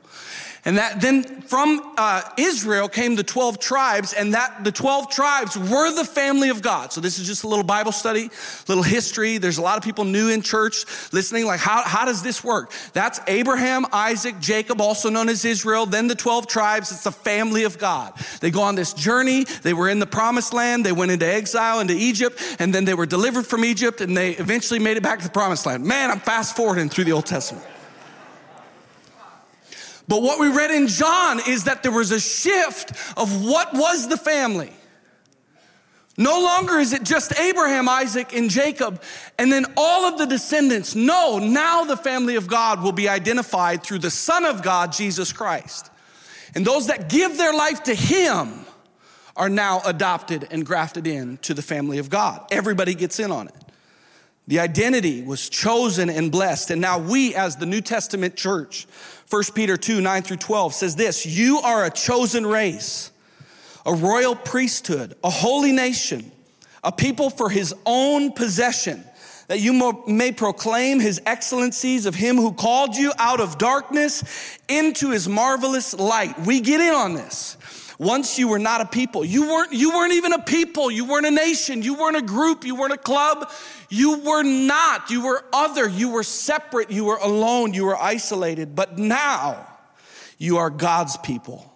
And 0.67 0.77
that 0.79 0.99
then 0.99 1.23
from 1.23 1.93
uh, 1.97 2.23
Israel 2.37 2.89
came 2.89 3.15
the 3.15 3.23
12 3.23 3.57
tribes, 3.57 4.11
and 4.11 4.33
that 4.33 4.65
the 4.65 4.71
12 4.71 5.09
tribes 5.09 5.57
were 5.57 5.95
the 5.95 6.03
family 6.03 6.49
of 6.49 6.61
God. 6.61 6.91
So 6.91 6.99
this 6.99 7.19
is 7.19 7.25
just 7.25 7.45
a 7.45 7.47
little 7.47 7.63
Bible 7.63 7.93
study, 7.93 8.29
little 8.67 8.83
history. 8.83 9.37
There's 9.37 9.59
a 9.59 9.61
lot 9.61 9.77
of 9.77 9.83
people 9.85 10.03
new 10.03 10.27
in 10.27 10.41
church 10.41 10.83
listening, 11.13 11.45
like, 11.45 11.61
how, 11.61 11.83
how 11.83 12.03
does 12.03 12.21
this 12.21 12.43
work? 12.43 12.73
That's 12.91 13.21
Abraham, 13.27 13.85
Isaac, 13.93 14.41
Jacob, 14.41 14.81
also 14.81 15.09
known 15.09 15.29
as 15.29 15.45
Israel, 15.45 15.85
then 15.85 16.07
the 16.07 16.15
12 16.15 16.47
tribes. 16.47 16.91
It's 16.91 17.05
the 17.05 17.13
family 17.13 17.63
of 17.63 17.77
God. 17.77 18.13
They 18.41 18.51
go 18.51 18.61
on 18.61 18.75
this 18.75 18.91
journey. 18.91 19.45
They 19.45 19.73
were 19.73 19.87
in 19.87 19.99
the 19.99 20.05
promised 20.05 20.53
land. 20.53 20.85
They 20.85 20.91
went 20.91 21.11
into 21.11 21.25
exile 21.25 21.79
into 21.79 21.93
Egypt, 21.93 22.41
and 22.59 22.75
then 22.75 22.83
they 22.83 22.93
were 22.93 23.05
delivered 23.05 23.47
from 23.47 23.63
Egypt, 23.63 24.01
and 24.01 24.17
they 24.17 24.31
eventually 24.31 24.79
made 24.79 24.97
it 24.97 25.03
back 25.03 25.19
to 25.19 25.25
the 25.25 25.31
promised 25.31 25.65
land. 25.65 25.85
Man, 25.85 26.11
I'm 26.11 26.19
fast 26.19 26.57
forwarding 26.57 26.89
through 26.89 27.05
the 27.05 27.13
Old 27.13 27.25
Testament. 27.25 27.65
But 30.07 30.21
what 30.21 30.39
we 30.39 30.47
read 30.47 30.71
in 30.71 30.87
John 30.87 31.41
is 31.47 31.65
that 31.65 31.83
there 31.83 31.91
was 31.91 32.11
a 32.11 32.19
shift 32.19 32.91
of 33.17 33.43
what 33.45 33.73
was 33.73 34.07
the 34.07 34.17
family. 34.17 34.71
No 36.19 36.41
longer 36.41 36.79
is 36.79 36.93
it 36.93 37.03
just 37.03 37.37
Abraham, 37.39 37.87
Isaac, 37.87 38.33
and 38.33 38.49
Jacob, 38.49 39.03
and 39.37 39.51
then 39.51 39.65
all 39.77 40.05
of 40.05 40.17
the 40.17 40.25
descendants. 40.25 40.95
No, 40.95 41.37
now 41.37 41.83
the 41.83 41.97
family 41.97 42.35
of 42.35 42.47
God 42.47 42.81
will 42.81 42.91
be 42.91 43.07
identified 43.07 43.83
through 43.83 43.99
the 43.99 44.09
Son 44.09 44.43
of 44.43 44.63
God, 44.63 44.93
Jesus 44.93 45.31
Christ. 45.31 45.91
And 46.55 46.65
those 46.65 46.87
that 46.87 47.09
give 47.09 47.37
their 47.37 47.53
life 47.53 47.83
to 47.83 47.93
Him 47.93 48.65
are 49.35 49.49
now 49.49 49.81
adopted 49.85 50.47
and 50.49 50.65
grafted 50.65 51.05
in 51.05 51.37
to 51.37 51.53
the 51.53 51.61
family 51.61 51.99
of 51.99 52.09
God. 52.09 52.47
Everybody 52.49 52.95
gets 52.95 53.19
in 53.19 53.31
on 53.31 53.49
it. 53.49 53.55
The 54.47 54.59
identity 54.59 55.21
was 55.21 55.49
chosen 55.49 56.09
and 56.09 56.31
blessed. 56.31 56.71
And 56.71 56.81
now 56.81 56.97
we, 56.97 57.35
as 57.35 57.57
the 57.57 57.65
New 57.67 57.81
Testament 57.81 58.35
church, 58.35 58.87
1 59.29 59.43
Peter 59.55 59.75
2 59.75 59.99
9 59.99 60.21
through 60.23 60.37
12 60.37 60.73
says 60.73 60.95
this 60.95 61.25
You 61.25 61.59
are 61.59 61.85
a 61.85 61.89
chosen 61.89 62.45
race, 62.45 63.11
a 63.85 63.93
royal 63.93 64.35
priesthood, 64.35 65.15
a 65.23 65.29
holy 65.29 65.71
nation, 65.71 66.31
a 66.83 66.91
people 66.91 67.29
for 67.29 67.49
his 67.49 67.73
own 67.85 68.31
possession, 68.31 69.03
that 69.47 69.59
you 69.59 70.03
may 70.07 70.31
proclaim 70.31 70.99
his 70.99 71.21
excellencies 71.25 72.05
of 72.05 72.15
him 72.15 72.35
who 72.35 72.51
called 72.51 72.95
you 72.95 73.13
out 73.17 73.39
of 73.39 73.57
darkness 73.57 74.23
into 74.67 75.11
his 75.11 75.29
marvelous 75.29 75.93
light. 75.93 76.37
We 76.45 76.59
get 76.59 76.81
in 76.81 76.93
on 76.93 77.13
this. 77.13 77.57
Once 77.99 78.37
you 78.37 78.47
were 78.47 78.59
not 78.59 78.81
a 78.81 78.85
people. 78.85 79.25
You 79.25 79.47
weren't, 79.47 79.73
you 79.73 79.89
weren't 79.89 80.13
even 80.13 80.33
a 80.33 80.41
people. 80.43 80.91
You 80.91 81.05
weren't 81.05 81.25
a 81.25 81.31
nation. 81.31 81.81
You 81.81 81.95
weren't 81.95 82.17
a 82.17 82.21
group. 82.21 82.63
You 82.63 82.75
weren't 82.75 82.93
a 82.93 82.97
club. 82.97 83.49
You 83.89 84.19
were 84.19 84.43
not. 84.43 85.09
You 85.09 85.23
were 85.23 85.43
other. 85.51 85.87
You 85.89 86.09
were 86.09 86.23
separate. 86.23 86.91
You 86.91 87.05
were 87.05 87.17
alone. 87.17 87.73
You 87.73 87.85
were 87.85 87.99
isolated. 87.99 88.75
But 88.75 88.99
now 88.99 89.65
you 90.37 90.57
are 90.57 90.69
God's 90.69 91.17
people. 91.17 91.73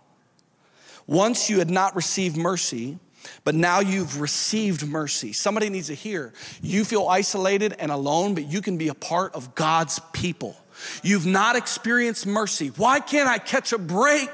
Once 1.07 1.49
you 1.49 1.57
had 1.57 1.71
not 1.71 1.95
received 1.95 2.37
mercy, 2.37 2.99
but 3.43 3.55
now 3.55 3.79
you've 3.79 4.19
received 4.19 4.87
mercy. 4.87 5.33
Somebody 5.33 5.69
needs 5.69 5.87
to 5.87 5.95
hear. 5.95 6.33
You 6.61 6.85
feel 6.85 7.07
isolated 7.07 7.75
and 7.79 7.91
alone, 7.91 8.33
but 8.33 8.45
you 8.45 8.61
can 8.61 8.77
be 8.77 8.87
a 8.87 8.93
part 8.93 9.33
of 9.35 9.55
God's 9.55 9.99
people. 10.13 10.55
You've 11.03 11.25
not 11.25 11.55
experienced 11.55 12.25
mercy. 12.25 12.69
Why 12.69 12.99
can't 12.99 13.29
I 13.29 13.37
catch 13.37 13.73
a 13.73 13.77
break? 13.77 14.29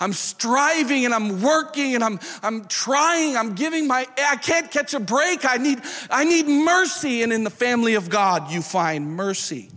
I'm 0.00 0.12
striving 0.12 1.04
and 1.04 1.14
I'm 1.14 1.42
working 1.42 1.94
and 1.94 2.04
I'm, 2.04 2.20
I'm 2.42 2.66
trying. 2.66 3.36
I'm 3.36 3.54
giving 3.54 3.86
my, 3.86 4.06
I 4.16 4.36
can't 4.36 4.70
catch 4.70 4.94
a 4.94 5.00
break. 5.00 5.44
I 5.44 5.56
need, 5.56 5.80
I 6.10 6.24
need 6.24 6.46
mercy. 6.46 7.22
And 7.22 7.32
in 7.32 7.44
the 7.44 7.50
family 7.50 7.94
of 7.94 8.08
God, 8.08 8.50
you 8.50 8.62
find 8.62 9.10
mercy. 9.10 9.70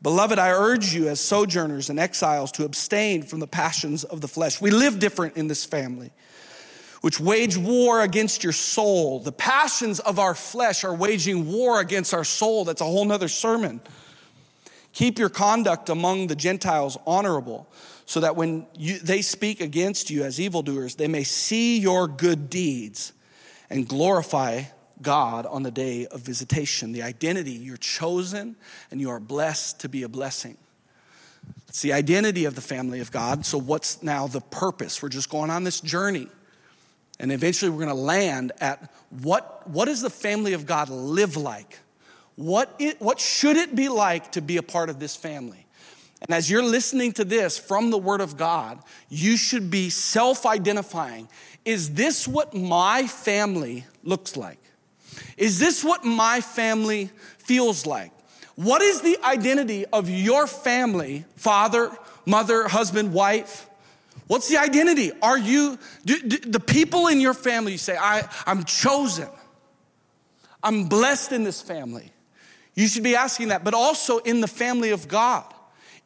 Beloved, 0.00 0.38
I 0.38 0.50
urge 0.50 0.94
you 0.94 1.08
as 1.08 1.20
sojourners 1.20 1.90
and 1.90 1.98
exiles 1.98 2.52
to 2.52 2.64
abstain 2.64 3.22
from 3.22 3.40
the 3.40 3.48
passions 3.48 4.04
of 4.04 4.20
the 4.20 4.28
flesh. 4.28 4.60
We 4.60 4.70
live 4.70 5.00
different 5.00 5.36
in 5.36 5.48
this 5.48 5.64
family, 5.64 6.12
which 7.00 7.20
wage 7.20 7.56
war 7.56 8.02
against 8.02 8.42
your 8.42 8.52
soul. 8.52 9.20
The 9.20 9.32
passions 9.32 10.00
of 10.00 10.18
our 10.18 10.34
flesh 10.34 10.84
are 10.84 10.94
waging 10.94 11.50
war 11.50 11.80
against 11.80 12.12
our 12.12 12.24
soul. 12.24 12.64
That's 12.64 12.80
a 12.80 12.84
whole 12.84 13.04
nother 13.04 13.28
sermon. 13.28 13.80
Keep 14.92 15.18
your 15.18 15.28
conduct 15.28 15.90
among 15.90 16.26
the 16.26 16.34
Gentiles 16.34 16.98
honorable, 17.06 17.68
so 18.04 18.20
that 18.20 18.36
when 18.36 18.66
you, 18.76 18.98
they 18.98 19.22
speak 19.22 19.60
against 19.60 20.10
you 20.10 20.24
as 20.24 20.40
evildoers, 20.40 20.96
they 20.96 21.08
may 21.08 21.24
see 21.24 21.78
your 21.78 22.08
good 22.08 22.50
deeds 22.50 23.12
and 23.70 23.86
glorify 23.86 24.62
God 25.00 25.46
on 25.46 25.62
the 25.62 25.70
day 25.70 26.06
of 26.06 26.20
visitation. 26.20 26.92
The 26.92 27.02
identity, 27.02 27.52
you're 27.52 27.76
chosen 27.76 28.56
and 28.90 29.00
you 29.00 29.10
are 29.10 29.20
blessed 29.20 29.80
to 29.80 29.88
be 29.88 30.02
a 30.02 30.08
blessing. 30.08 30.56
It's 31.68 31.82
the 31.82 31.92
identity 31.92 32.46
of 32.46 32.54
the 32.54 32.60
family 32.60 33.00
of 33.00 33.12
God. 33.12 33.44
So, 33.44 33.58
what's 33.58 34.02
now 34.02 34.26
the 34.26 34.40
purpose? 34.40 35.02
We're 35.02 35.10
just 35.10 35.30
going 35.30 35.50
on 35.50 35.64
this 35.64 35.80
journey. 35.80 36.28
And 37.20 37.32
eventually, 37.32 37.70
we're 37.70 37.84
going 37.84 37.88
to 37.88 37.94
land 37.94 38.52
at 38.60 38.90
what, 39.10 39.68
what 39.68 39.86
does 39.86 40.00
the 40.00 40.10
family 40.10 40.52
of 40.52 40.66
God 40.66 40.88
live 40.88 41.36
like? 41.36 41.78
What, 42.36 42.74
it, 42.78 43.00
what 43.00 43.18
should 43.18 43.56
it 43.56 43.74
be 43.74 43.88
like 43.88 44.32
to 44.32 44.40
be 44.40 44.56
a 44.56 44.62
part 44.62 44.88
of 44.88 45.00
this 45.00 45.16
family? 45.16 45.66
And 46.20 46.34
as 46.34 46.50
you're 46.50 46.62
listening 46.62 47.12
to 47.12 47.24
this 47.24 47.58
from 47.58 47.90
the 47.90 47.98
Word 47.98 48.20
of 48.20 48.36
God, 48.36 48.80
you 49.08 49.36
should 49.36 49.70
be 49.70 49.90
self 49.90 50.46
identifying. 50.46 51.28
Is 51.64 51.94
this 51.94 52.26
what 52.26 52.54
my 52.54 53.06
family 53.06 53.86
looks 54.02 54.36
like? 54.36 54.58
Is 55.36 55.58
this 55.58 55.84
what 55.84 56.04
my 56.04 56.40
family 56.40 57.10
feels 57.38 57.86
like? 57.86 58.12
What 58.56 58.82
is 58.82 59.02
the 59.02 59.18
identity 59.22 59.86
of 59.86 60.10
your 60.10 60.46
family, 60.46 61.24
father, 61.36 61.90
mother, 62.26 62.66
husband, 62.66 63.12
wife? 63.12 63.67
What's 64.28 64.48
the 64.48 64.58
identity? 64.58 65.10
Are 65.20 65.38
you, 65.38 65.78
do, 66.04 66.20
do, 66.20 66.38
the 66.38 66.60
people 66.60 67.08
in 67.08 67.20
your 67.20 67.34
family, 67.34 67.72
you 67.72 67.78
say, 67.78 67.96
I, 67.98 68.28
I'm 68.46 68.64
chosen, 68.64 69.28
I'm 70.62 70.84
blessed 70.84 71.32
in 71.32 71.44
this 71.44 71.60
family. 71.60 72.12
You 72.74 72.86
should 72.86 73.02
be 73.02 73.16
asking 73.16 73.48
that, 73.48 73.64
but 73.64 73.74
also 73.74 74.18
in 74.18 74.40
the 74.40 74.46
family 74.46 74.90
of 74.90 75.08
God. 75.08 75.52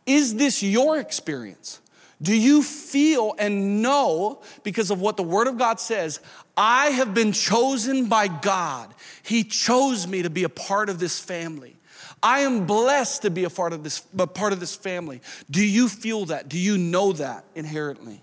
Is 0.07 0.37
this 0.37 0.62
your 0.62 0.99
experience? 0.99 1.81
Do 2.23 2.35
you 2.37 2.62
feel 2.62 3.35
and 3.38 3.83
know 3.83 4.41
because 4.62 4.91
of 4.91 5.00
what 5.00 5.17
the 5.17 5.23
Word 5.25 5.49
of 5.49 5.59
God 5.59 5.81
says? 5.81 6.21
I 6.57 6.87
have 6.87 7.14
been 7.14 7.33
chosen 7.33 8.07
by 8.07 8.29
God. 8.29 8.95
He 9.25 9.43
chose 9.43 10.07
me 10.07 10.23
to 10.23 10.31
be 10.31 10.45
a 10.45 10.49
part 10.49 10.88
of 10.88 11.00
this 11.00 11.19
family. 11.19 11.76
I 12.23 12.41
am 12.41 12.67
blessed 12.67 13.23
to 13.23 13.31
be 13.31 13.45
a 13.45 13.50
part 13.50 13.73
of 13.73 13.83
this, 13.83 14.07
a 14.17 14.26
part 14.26 14.52
of 14.52 14.61
this 14.61 14.76
family. 14.76 15.21
Do 15.50 15.64
you 15.64 15.88
feel 15.88 16.26
that? 16.26 16.49
Do 16.49 16.59
you 16.59 16.79
know 16.79 17.12
that 17.12 17.45
inherently? 17.55 18.23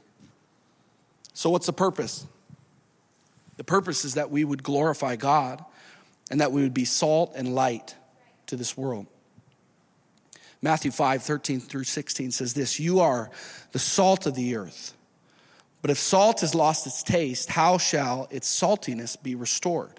So, 1.34 1.50
what's 1.50 1.66
the 1.66 1.74
purpose? 1.74 2.26
The 3.58 3.64
purpose 3.64 4.06
is 4.06 4.14
that 4.14 4.32
we 4.32 4.46
would 4.46 4.64
glorify 4.64 5.18
God 5.18 5.64
and 6.32 6.40
that 6.40 6.52
we 6.52 6.62
would 6.62 6.74
be 6.74 6.86
salt 6.86 7.34
and 7.36 7.54
light 7.54 7.96
to 8.48 8.56
this 8.56 8.78
world. 8.78 9.06
Matthew 10.62 10.92
5 10.92 11.24
13 11.24 11.60
through 11.60 11.84
16 11.84 12.32
says 12.32 12.54
this 12.54 12.80
You 12.80 13.00
are 13.00 13.30
the 13.72 13.80
salt 13.80 14.26
of 14.26 14.36
the 14.36 14.56
earth. 14.56 14.94
But 15.82 15.92
if 15.92 15.98
salt 15.98 16.42
has 16.42 16.54
lost 16.54 16.86
its 16.88 17.04
taste, 17.04 17.50
how 17.50 17.78
shall 17.78 18.28
its 18.32 18.50
saltiness 18.50 19.22
be 19.22 19.36
restored? 19.36 19.99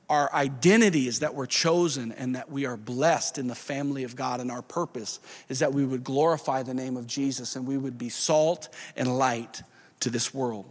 Our 0.11 0.29
identity 0.33 1.07
is 1.07 1.19
that 1.19 1.35
we're 1.35 1.45
chosen 1.45 2.11
and 2.11 2.35
that 2.35 2.51
we 2.51 2.65
are 2.65 2.75
blessed 2.75 3.37
in 3.37 3.47
the 3.47 3.55
family 3.55 4.03
of 4.03 4.13
God. 4.13 4.41
And 4.41 4.51
our 4.51 4.61
purpose 4.61 5.21
is 5.47 5.59
that 5.59 5.73
we 5.73 5.85
would 5.85 6.03
glorify 6.03 6.63
the 6.63 6.73
name 6.73 6.97
of 6.97 7.07
Jesus 7.07 7.55
and 7.55 7.65
we 7.65 7.77
would 7.77 7.97
be 7.97 8.09
salt 8.09 8.67
and 8.97 9.17
light 9.17 9.63
to 10.01 10.09
this 10.09 10.33
world. 10.33 10.65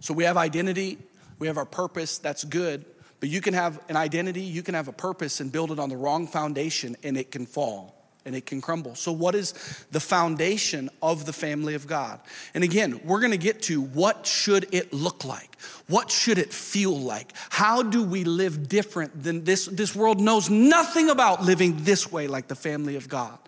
So 0.00 0.12
we 0.12 0.24
have 0.24 0.36
identity, 0.36 0.98
we 1.38 1.46
have 1.46 1.56
our 1.56 1.64
purpose, 1.64 2.18
that's 2.18 2.42
good. 2.42 2.84
But 3.20 3.28
you 3.28 3.40
can 3.40 3.54
have 3.54 3.80
an 3.88 3.94
identity, 3.94 4.42
you 4.42 4.64
can 4.64 4.74
have 4.74 4.88
a 4.88 4.92
purpose 4.92 5.38
and 5.38 5.52
build 5.52 5.70
it 5.70 5.78
on 5.78 5.88
the 5.88 5.96
wrong 5.96 6.26
foundation 6.26 6.96
and 7.04 7.16
it 7.16 7.30
can 7.30 7.46
fall 7.46 7.97
and 8.24 8.36
it 8.36 8.46
can 8.46 8.60
crumble. 8.60 8.94
So, 8.94 9.12
what 9.12 9.34
is 9.34 9.52
the 9.90 10.00
foundation 10.00 10.90
of 11.02 11.24
the 11.24 11.32
family 11.32 11.74
of 11.74 11.86
God? 11.86 12.20
And 12.54 12.62
again, 12.62 13.00
we're 13.04 13.20
gonna 13.20 13.36
get 13.36 13.62
to 13.62 13.80
what 13.80 14.26
should 14.26 14.72
it 14.72 14.92
look 14.92 15.24
like? 15.24 15.56
What 15.88 16.10
should 16.10 16.38
it 16.38 16.52
feel 16.52 16.96
like? 16.96 17.32
How 17.50 17.82
do 17.82 18.02
we 18.02 18.24
live 18.24 18.68
different 18.68 19.22
than 19.22 19.44
this? 19.44 19.66
This 19.66 19.94
world 19.94 20.20
knows 20.20 20.50
nothing 20.50 21.08
about 21.08 21.42
living 21.42 21.84
this 21.84 22.12
way 22.12 22.26
like 22.26 22.48
the 22.48 22.54
family 22.54 22.96
of 22.96 23.08
God. 23.08 23.38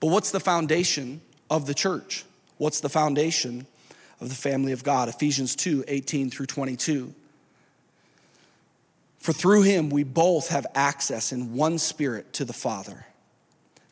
But 0.00 0.08
what's 0.08 0.30
the 0.30 0.40
foundation 0.40 1.20
of 1.50 1.66
the 1.66 1.74
church? 1.74 2.24
What's 2.56 2.80
the 2.80 2.88
foundation 2.88 3.66
of 4.20 4.28
the 4.28 4.34
family 4.34 4.72
of 4.72 4.82
God? 4.84 5.08
Ephesians 5.08 5.54
2 5.56 5.84
18 5.86 6.30
through 6.30 6.46
22. 6.46 7.14
For 9.18 9.32
through 9.32 9.62
him 9.62 9.90
we 9.90 10.04
both 10.04 10.48
have 10.48 10.66
access 10.74 11.32
in 11.32 11.54
one 11.54 11.78
spirit 11.78 12.32
to 12.34 12.44
the 12.44 12.52
Father. 12.52 13.04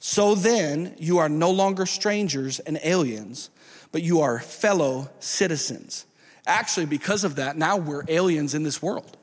So 0.09 0.37
then, 0.37 0.95
you 0.99 1.19
are 1.19 1.29
no 1.29 1.51
longer 1.51 1.85
strangers 1.85 2.61
and 2.61 2.79
aliens, 2.85 3.51
but 3.91 4.05
you 4.05 4.21
are 4.21 4.39
fellow 4.39 5.11
citizens. 5.19 6.07
Actually, 6.47 6.87
because 6.87 7.25
of 7.25 7.35
that, 7.35 7.57
now 7.57 7.77
we're 7.77 8.05
aliens 8.07 8.55
in 8.55 8.63
this 8.63 8.81
world. 8.81 9.17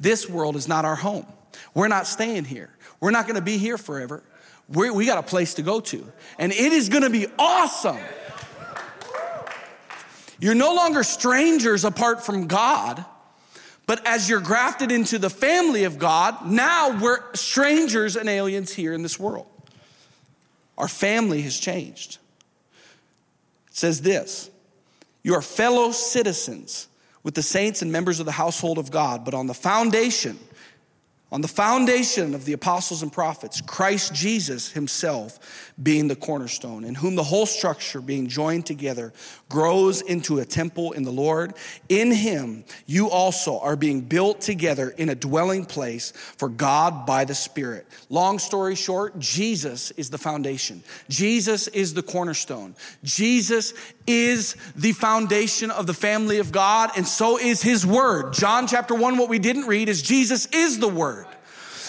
This 0.00 0.28
world 0.28 0.56
is 0.56 0.66
not 0.66 0.84
our 0.84 0.96
home. 0.96 1.24
We're 1.72 1.86
not 1.86 2.08
staying 2.08 2.46
here. 2.46 2.70
We're 2.98 3.12
not 3.12 3.28
gonna 3.28 3.42
be 3.42 3.58
here 3.58 3.78
forever. 3.78 4.24
We're, 4.68 4.92
we 4.92 5.06
got 5.06 5.18
a 5.18 5.22
place 5.22 5.54
to 5.54 5.62
go 5.62 5.78
to, 5.78 6.04
and 6.36 6.50
it 6.50 6.72
is 6.72 6.88
gonna 6.88 7.08
be 7.08 7.28
awesome. 7.38 8.00
You're 10.40 10.56
no 10.56 10.74
longer 10.74 11.04
strangers 11.04 11.84
apart 11.84 12.26
from 12.26 12.48
God. 12.48 13.04
But 13.86 14.04
as 14.04 14.28
you're 14.28 14.40
grafted 14.40 14.90
into 14.90 15.20
the 15.20 15.30
family 15.30 15.84
of 15.84 16.00
God, 16.00 16.44
now 16.44 17.00
we're 17.00 17.20
strangers 17.34 18.16
and 18.16 18.28
aliens 18.28 18.72
here 18.72 18.94
in 18.94 19.02
this 19.02 19.16
world. 19.16 19.46
Our 20.78 20.88
family 20.88 21.42
has 21.42 21.58
changed. 21.58 22.18
It 23.68 23.76
says 23.76 24.02
this 24.02 24.50
You 25.22 25.34
are 25.34 25.42
fellow 25.42 25.92
citizens 25.92 26.88
with 27.22 27.34
the 27.34 27.42
saints 27.42 27.82
and 27.82 27.92
members 27.92 28.20
of 28.20 28.26
the 28.26 28.32
household 28.32 28.78
of 28.78 28.90
God, 28.90 29.24
but 29.24 29.34
on 29.34 29.46
the 29.46 29.54
foundation 29.54 30.38
on 31.32 31.40
the 31.40 31.48
foundation 31.48 32.34
of 32.34 32.44
the 32.44 32.52
apostles 32.52 33.02
and 33.02 33.10
prophets, 33.10 33.62
Christ 33.62 34.14
Jesus 34.14 34.70
himself 34.70 35.72
being 35.82 36.06
the 36.06 36.14
cornerstone, 36.14 36.84
in 36.84 36.94
whom 36.94 37.16
the 37.16 37.24
whole 37.24 37.46
structure 37.46 38.02
being 38.02 38.28
joined 38.28 38.66
together 38.66 39.14
grows 39.48 40.02
into 40.02 40.40
a 40.40 40.44
temple 40.44 40.92
in 40.92 41.04
the 41.04 41.10
Lord. 41.10 41.54
In 41.88 42.12
him, 42.12 42.64
you 42.84 43.08
also 43.08 43.58
are 43.60 43.76
being 43.76 44.02
built 44.02 44.42
together 44.42 44.90
in 44.90 45.08
a 45.08 45.14
dwelling 45.14 45.64
place 45.64 46.12
for 46.36 46.50
God 46.50 47.06
by 47.06 47.24
the 47.24 47.34
Spirit. 47.34 47.86
Long 48.10 48.38
story 48.38 48.74
short, 48.74 49.18
Jesus 49.18 49.90
is 49.92 50.10
the 50.10 50.18
foundation. 50.18 50.82
Jesus 51.08 51.66
is 51.68 51.94
the 51.94 52.02
cornerstone. 52.02 52.74
Jesus 53.04 53.72
is 54.06 54.54
the 54.76 54.92
foundation 54.92 55.70
of 55.70 55.86
the 55.86 55.94
family 55.94 56.38
of 56.38 56.52
God, 56.52 56.90
and 56.94 57.06
so 57.06 57.38
is 57.38 57.62
his 57.62 57.86
word. 57.86 58.34
John 58.34 58.66
chapter 58.66 58.94
1, 58.94 59.16
what 59.16 59.30
we 59.30 59.38
didn't 59.38 59.66
read 59.66 59.88
is 59.88 60.02
Jesus 60.02 60.46
is 60.52 60.78
the 60.78 60.88
word. 60.88 61.21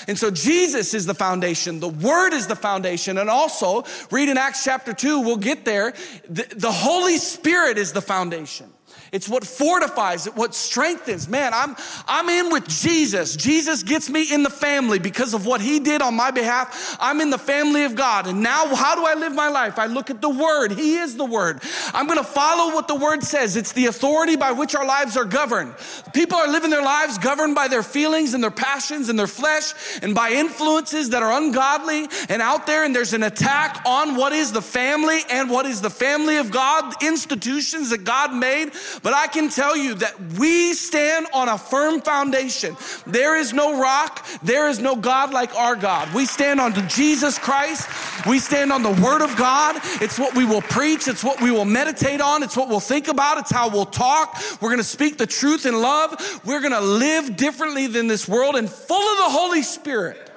And 0.07 0.17
so 0.17 0.31
Jesus 0.31 0.93
is 0.93 1.05
the 1.05 1.13
foundation. 1.13 1.79
The 1.79 1.89
Word 1.89 2.33
is 2.33 2.48
the 2.48 2.55
foundation. 2.55 3.17
And 3.17 3.29
also, 3.29 3.83
read 4.12 4.29
in 4.29 4.38
Acts 4.38 4.63
chapter 4.63 4.93
2, 4.93 5.22
we'll 5.22 5.38
get 5.38 5.65
there. 5.65 5.93
The, 6.29 6.48
the 6.55 6.72
Holy 6.72 7.17
Spirit 7.17 7.77
is 7.77 7.93
the 7.93 8.01
foundation. 8.01 8.72
It's 9.13 9.29
what 9.29 9.46
fortifies 9.46 10.25
it, 10.25 10.35
what 10.35 10.55
strengthens. 10.55 11.27
Man, 11.29 11.53
I'm, 11.53 11.75
I'm 12.07 12.29
in 12.29 12.51
with 12.51 12.68
Jesus. 12.68 13.35
Jesus 13.35 13.83
gets 13.83 14.09
me 14.09 14.33
in 14.33 14.42
the 14.42 14.50
family 14.50 14.98
because 14.98 15.35
of 15.35 15.46
what 15.46 15.61
he 15.61 15.79
did 15.79 16.01
on 16.01 16.16
my 16.16 16.31
behalf. 16.31 16.98
I'm 17.00 17.22
in 17.22 17.29
the 17.29 17.37
family 17.37 17.83
of 17.83 17.94
God. 17.94 18.25
And 18.25 18.42
now 18.42 18.74
how 18.74 18.96
do 18.96 19.05
I 19.05 19.14
live 19.14 19.35
my 19.35 19.50
life? 19.50 19.77
I 19.77 19.85
look 19.85 20.09
at 20.09 20.20
the 20.20 20.31
word. 20.31 20.72
He 20.72 20.96
is 20.96 21.16
the 21.16 21.25
word. 21.25 21.61
I'm 21.94 22.07
going 22.07 22.18
to 22.18 22.24
follow 22.24 22.74
what 22.74 22.87
the 22.87 22.96
word 22.96 23.24
says. 23.24 23.55
It's 23.55 23.74
the 23.74 23.85
authority 23.85 24.35
by 24.35 24.51
which 24.51 24.74
our 24.74 24.85
lives 24.85 25.16
are 25.16 25.25
governed. 25.25 25.75
People 26.16 26.40
are 26.40 26.48
living 26.48 26.72
their 26.72 26.81
lives 26.81 27.20
governed 27.20 27.53
by 27.53 27.68
their 27.68 27.83
feelings 27.83 28.33
and 28.33 28.44
their 28.44 28.50
passions 28.50 29.09
and 29.09 29.20
their 29.20 29.27
flesh 29.27 29.74
and 30.01 30.16
by 30.16 30.31
influences 30.31 31.11
that 31.11 31.22
are 31.22 31.40
ungodly 31.40 32.07
and 32.29 32.42
out 32.42 32.66
there. 32.66 32.83
And 32.83 32.96
there's 32.96 33.14
an 33.14 33.22
attack 33.22 33.83
on 33.85 34.16
what 34.16 34.33
is 34.33 34.51
the 34.51 34.61
family 34.64 35.20
and 35.29 35.51
what 35.51 35.68
is 35.68 35.81
the 35.81 35.92
family 35.92 36.37
of 36.37 36.50
God, 36.50 36.96
institutions 37.03 37.92
that 37.92 38.05
God 38.05 38.33
made 38.33 38.74
but 39.03 39.13
I 39.13 39.27
can 39.27 39.50
tell 39.50 39.75
you 39.75 39.96
that 39.96 40.20
we 40.39 40.74
stand 40.74 41.27
on 41.33 41.50
a 41.50 41.57
firm 41.57 42.01
foundation. 42.01 42.75
There 43.05 43.37
is 43.37 43.53
no 43.53 43.79
rock, 43.79 44.25
there 44.42 44.70
is 44.70 44.79
no 44.79 44.96
God 44.96 45.33
like 45.33 45.53
our 45.55 45.75
God. 45.75 46.13
We 46.13 46.25
stand 46.25 46.59
on 46.59 46.74
Jesus 46.87 47.37
Christ, 47.37 47.87
we 48.25 48.39
stand 48.39 48.72
on 48.72 48.81
the 48.81 48.92
Word 49.03 49.22
of 49.22 49.35
God. 49.35 49.75
It's 50.01 50.18
what 50.18 50.35
we 50.35 50.46
will 50.46 50.61
preach, 50.61 51.07
it's 51.07 51.24
what 51.24 51.42
we 51.42 51.51
will 51.51 51.66
meditate 51.66 52.22
on, 52.22 52.42
it's 52.44 52.55
what 52.55 52.70
we'll 52.70 52.79
think 52.79 53.09
about, 53.09 53.37
it's 53.37 53.51
how 53.51 53.70
we'll 53.70 53.85
talk. 53.85 54.37
We're 54.61 54.70
gonna 54.70 54.83
speak 54.83 55.18
the 55.18 55.27
truth 55.27 55.66
in 55.66 55.81
love. 55.81 56.42
We're 56.46 56.61
gonna 56.61 56.81
live 56.81 57.35
differently 57.35 57.87
than 57.87 58.07
this 58.07 58.27
world 58.27 58.55
and 58.55 58.70
full 58.70 59.11
of 59.11 59.18
the 59.18 59.37
Holy 59.37 59.63
Spirit. 59.63 60.31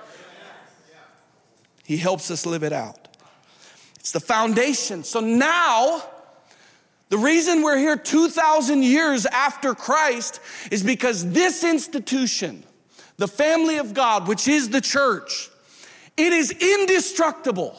He 1.85 1.97
helps 1.97 2.33
us 2.33 2.45
live 2.45 2.65
it 2.65 2.73
out. 2.73 3.07
It's 4.01 4.11
the 4.11 4.21
foundation. 4.21 5.05
So 5.05 5.21
now, 5.21 6.03
the 7.09 7.19
reason 7.19 7.63
we're 7.63 7.79
here 7.79 7.97
2,000 7.97 8.83
years 8.83 9.27
after 9.27 9.75
Christ 9.75 10.41
is 10.71 10.83
because 10.83 11.31
this 11.31 11.63
institution, 11.63 12.65
the 13.17 13.29
family 13.29 13.79
of 13.79 13.95
God, 13.95 14.27
which 14.27 14.49
is 14.49 14.71
the 14.71 14.81
church, 14.81 15.49
it 16.17 16.33
is 16.33 16.51
indestructible. 16.51 17.77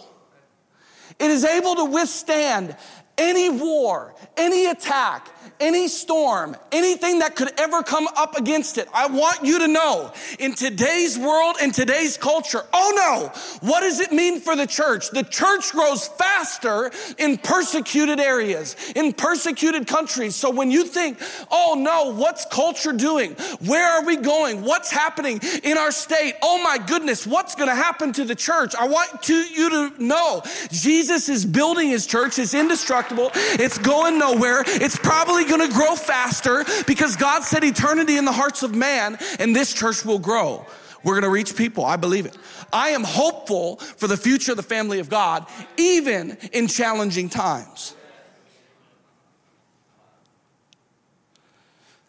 It 1.20 1.32
is 1.32 1.44
able 1.44 1.76
to 1.76 1.86
withstand 1.86 2.78
any 3.18 3.50
war, 3.50 4.14
any 4.38 4.68
attack, 4.68 5.28
any 5.60 5.88
storm, 5.88 6.56
anything 6.72 7.20
that 7.20 7.36
could 7.36 7.52
ever 7.60 7.84
come 7.84 8.08
up 8.16 8.38
against 8.38 8.78
it. 8.78 8.88
I 8.94 9.08
want 9.08 9.44
you 9.44 9.60
to 9.60 9.68
know 9.68 10.12
in 10.40 10.54
today's 10.54 11.18
world, 11.18 11.58
in 11.62 11.72
today's 11.72 12.18
culture, 12.18 12.64
oh 12.74 12.94
no, 12.96 13.68
what 13.68 13.82
does 13.82 14.00
it 14.00 14.12
mean 14.12 14.40
for 14.40 14.56
the 14.56 14.68
church? 14.68 15.10
The 15.10 15.24
church 15.24 15.72
grows 15.72 16.08
faster 16.08 16.92
in 17.18 17.38
persecuted 17.38 18.20
areas, 18.20 18.76
in 18.96 19.14
persecuted 19.14 19.88
countries. 19.88 20.36
So 20.36 20.50
when 20.52 20.72
you 20.72 20.86
think, 20.86 21.20
oh 21.52 21.76
no, 21.78 22.14
what's 22.14 22.46
culture 22.46 22.94
doing? 22.94 23.32
Where 23.66 23.88
are 23.88 24.06
we 24.06 24.18
going? 24.18 24.64
What's 24.64 24.92
happening 24.92 25.40
in 25.64 25.78
our 25.78 25.92
state? 25.92 26.36
Oh 26.42 26.62
my 26.64 26.78
goodness, 26.78 27.26
what's 27.26 27.56
going 27.56 27.70
to 27.70 27.76
happen 27.76 28.14
to 28.14 28.26
the 28.26 28.36
church? 28.36 28.76
I 28.76 28.88
want 28.88 29.24
to, 29.24 29.34
you 29.34 29.70
to 29.70 30.04
know 30.04 30.44
Jesus 30.70 31.30
is 31.30 31.46
building 31.46 31.90
his 31.90 32.06
church. 32.06 32.38
It's 32.40 32.54
indestructible. 32.54 33.32
It's 33.34 33.78
going 33.78 34.20
nowhere. 34.20 34.64
It's 34.66 34.98
probably 34.98 35.47
going 35.48 35.68
to 35.68 35.74
grow 35.74 35.96
faster 35.96 36.64
because 36.86 37.16
God 37.16 37.44
said 37.44 37.64
eternity 37.64 38.18
in 38.18 38.26
the 38.26 38.32
hearts 38.32 38.64
of 38.64 38.76
man, 38.76 39.18
and 39.40 39.56
this 39.56 39.74
church 39.74 40.06
will 40.06 40.20
grow. 40.20 40.66
We're 41.04 41.14
going 41.14 41.24
to 41.24 41.30
reach 41.30 41.56
people. 41.56 41.86
I 41.86 41.96
believe 41.96 42.26
it. 42.26 42.38
I 42.74 42.90
am 42.90 43.04
hopeful 43.04 43.78
for 43.78 44.08
the 44.08 44.18
future 44.18 44.52
of 44.52 44.58
the 44.58 44.64
family 44.64 45.00
of 45.00 45.10
God, 45.10 45.46
even 45.78 46.38
in 46.52 46.68
challenging 46.68 47.30
times. 47.30 47.96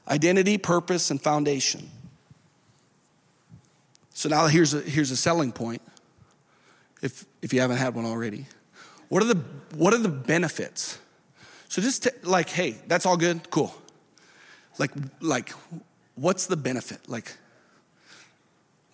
Identity, 0.08 0.58
purpose, 0.58 1.10
and 1.10 1.20
foundation. 1.20 1.90
So 4.14 4.28
now 4.28 4.46
here's 4.46 4.74
a, 4.74 4.80
here's 4.80 5.10
a 5.10 5.16
selling 5.16 5.52
point, 5.52 5.82
if, 7.02 7.24
if 7.40 7.52
you 7.52 7.60
haven't 7.60 7.76
had 7.76 7.94
one 7.94 8.04
already. 8.04 8.46
What 9.10 9.22
are 9.22 9.26
the, 9.26 9.40
what 9.76 9.94
are 9.94 9.98
the 9.98 10.08
benefits? 10.08 10.98
So 11.68 11.82
just 11.82 12.08
like, 12.24 12.48
hey, 12.48 12.76
that's 12.86 13.04
all 13.06 13.16
good, 13.16 13.50
cool. 13.50 13.74
Like, 14.78 14.90
like, 15.20 15.52
what's 16.14 16.46
the 16.46 16.56
benefit? 16.56 17.08
Like, 17.08 17.36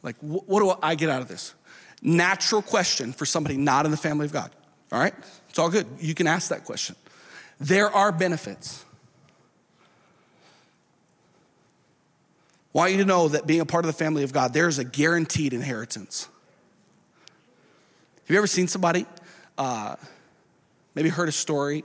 like, 0.03 0.17
wh- 0.19 0.49
what 0.49 0.61
do 0.61 0.75
I 0.83 0.95
get 0.95 1.09
out 1.09 1.23
of 1.23 1.29
this? 1.29 1.55
Natural 2.03 2.63
question 2.63 3.13
for 3.13 3.27
somebody 3.27 3.57
not 3.57 3.85
in 3.85 3.91
the 3.91 3.97
family 3.97 4.27
of 4.27 4.33
God. 4.33 4.51
All 4.93 4.99
right, 4.99 5.15
it's 5.49 5.59
all 5.59 5.71
good. 5.71 5.87
You 5.99 6.15
can 6.15 6.27
ask 6.27 6.49
that 6.49 6.65
question. 6.65 6.97
There 7.61 7.89
are 7.91 8.13
benefits. 8.13 8.85
Want 12.73 12.91
you 12.91 12.99
to 12.99 13.05
know 13.05 13.29
that 13.29 13.47
being 13.47 13.61
a 13.61 13.67
part 13.67 13.85
of 13.85 13.87
the 13.87 13.97
family 13.97 14.25
of 14.25 14.33
God, 14.33 14.53
there's 14.53 14.79
a 14.81 14.85
guaranteed 14.85 15.53
inheritance. 15.53 16.29
Have 18.23 18.31
you 18.31 18.37
ever 18.37 18.49
seen 18.49 18.67
somebody, 18.67 19.07
uh, 19.57 19.95
maybe 20.95 21.09
heard 21.09 21.29
a 21.29 21.33
story? 21.33 21.85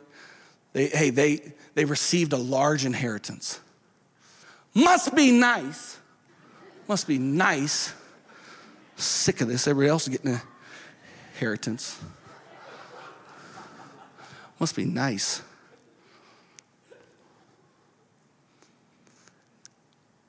They, 0.74 0.88
hey, 0.88 1.10
they, 1.10 1.54
they 1.74 1.86
received 1.86 2.34
a 2.34 2.38
large 2.38 2.86
inheritance. 2.86 3.60
Must 4.74 5.16
be 5.16 5.32
nice. 5.32 5.98
Must 6.88 7.08
be 7.08 7.18
nice. 7.18 7.94
Sick 8.96 9.42
of 9.42 9.48
this. 9.48 9.68
Everybody 9.68 9.90
else 9.90 10.04
is 10.04 10.10
getting 10.10 10.32
an 10.32 10.42
inheritance. 11.34 12.00
Must 14.60 14.76
be 14.76 14.86
nice. 14.86 15.42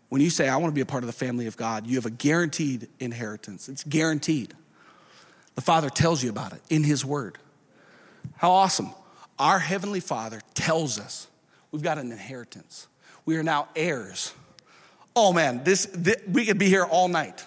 When 0.08 0.20
you 0.20 0.30
say, 0.30 0.48
I 0.48 0.56
want 0.56 0.72
to 0.72 0.74
be 0.74 0.80
a 0.80 0.86
part 0.86 1.04
of 1.04 1.06
the 1.06 1.12
family 1.12 1.46
of 1.46 1.56
God, 1.56 1.86
you 1.86 1.96
have 1.96 2.06
a 2.06 2.10
guaranteed 2.10 2.88
inheritance. 2.98 3.68
It's 3.68 3.84
guaranteed. 3.84 4.54
The 5.54 5.60
Father 5.60 5.88
tells 5.88 6.22
you 6.22 6.30
about 6.30 6.52
it 6.52 6.60
in 6.68 6.82
His 6.82 7.04
Word. 7.04 7.38
How 8.36 8.50
awesome. 8.50 8.92
Our 9.40 9.58
Heavenly 9.58 10.00
Father 10.00 10.42
tells 10.52 11.00
us 11.00 11.26
we've 11.72 11.82
got 11.82 11.96
an 11.96 12.12
inheritance. 12.12 12.86
We 13.24 13.38
are 13.38 13.42
now 13.42 13.68
heirs. 13.74 14.34
Oh 15.16 15.32
man, 15.32 15.64
this, 15.64 15.88
this 15.94 16.16
we 16.28 16.44
could 16.44 16.58
be 16.58 16.68
here 16.68 16.84
all 16.84 17.08
night. 17.08 17.46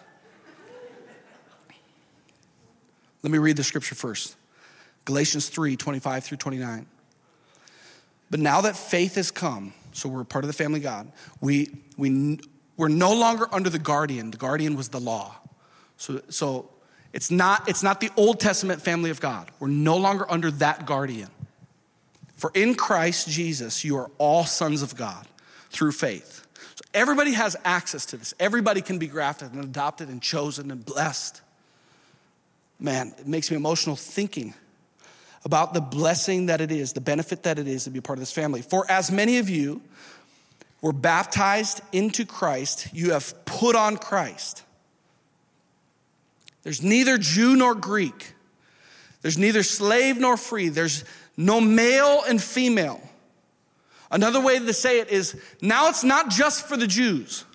Let 3.21 3.32
me 3.32 3.38
read 3.38 3.58
the 3.58 3.63
scripture 3.63 3.95
first 3.95 4.36
Galatians 5.06 5.49
3 5.49 5.77
25 5.77 6.23
through 6.23 6.38
29. 6.38 6.88
But 8.32 8.39
now 8.39 8.62
that 8.62 8.75
faith 8.75 9.13
has 9.13 9.29
come, 9.29 9.75
so 9.91 10.10
we're 10.10 10.23
part 10.23 10.43
of 10.43 10.47
the 10.47 10.53
family 10.53 10.79
of 10.79 10.84
God, 10.84 11.12
we, 11.39 11.69
we 11.97 12.39
we're 12.75 12.88
no 12.88 13.13
longer 13.13 13.47
under 13.51 13.69
the 13.69 13.77
guardian. 13.77 14.32
The 14.32 14.38
guardian 14.38 14.75
was 14.75 14.89
the 14.89 14.99
law. 14.99 15.36
So, 15.97 16.21
so 16.29 16.71
it's, 17.13 17.29
not, 17.29 17.69
it's 17.69 17.84
not 17.84 18.01
the 18.01 18.10
Old 18.17 18.39
Testament 18.39 18.82
family 18.82 19.12
of 19.12 19.21
God. 19.21 19.51
We're 19.60 19.67
no 19.67 19.97
longer 19.97 20.25
under 20.32 20.49
that 20.49 20.88
guardian. 20.88 21.29
For 22.43 22.51
in 22.53 22.75
Christ 22.75 23.29
Jesus, 23.29 23.86
you 23.86 23.95
are 23.95 24.12
all 24.17 24.43
sons 24.43 24.82
of 24.82 24.97
God 24.97 25.25
through 25.69 25.93
faith. 25.93 26.45
So 26.75 26.84
everybody 26.93 27.32
has 27.32 27.56
access 27.63 28.06
to 28.08 28.17
this. 28.17 28.34
Everybody 28.38 28.82
can 28.82 28.99
be 28.99 29.08
grafted 29.08 29.53
and 29.53 29.63
adopted 29.63 30.10
and 30.10 30.21
chosen 30.21 30.69
and 30.69 30.86
blessed. 30.86 31.41
Man, 32.82 33.13
it 33.17 33.27
makes 33.27 33.49
me 33.49 33.56
emotional 33.56 33.95
thinking 33.95 34.56
about 35.45 35.73
the 35.73 35.79
blessing 35.79 36.47
that 36.47 36.60
it 36.60 36.69
is, 36.69 36.91
the 36.91 36.99
benefit 36.99 37.43
that 37.43 37.60
it 37.60 37.67
is 37.69 37.86
to 37.86 37.91
be 37.91 38.01
part 38.01 38.19
of 38.19 38.21
this 38.21 38.34
family. 38.34 38.62
For 38.62 38.86
as 38.91 39.10
many 39.10 39.38
of 39.38 39.49
you 39.49 39.82
were 40.82 40.91
baptized 40.91 41.79
into 41.93 42.25
Christ, 42.25 42.89
you 42.91 43.13
have 43.13 43.45
put 43.45 43.77
on 43.77 43.95
Christ. 43.95 44.63
There's 46.63 46.84
neither 46.84 47.17
Jew 47.17 47.56
nor 47.56 47.73
Greek. 47.73 48.34
There's 49.21 49.38
neither 49.38 49.63
slave 49.63 50.17
nor 50.17 50.36
free. 50.36 50.67
There's 50.67 51.06
no 51.37 51.59
male 51.59 52.23
and 52.27 52.41
female. 52.41 53.01
Another 54.11 54.39
way 54.39 54.59
to 54.59 54.73
say 54.73 54.99
it 54.99 55.09
is 55.09 55.35
now 55.61 55.89
it's 55.89 56.03
not 56.03 56.29
just 56.29 56.67
for 56.67 56.77
the 56.77 56.87
Jews. 56.87 57.45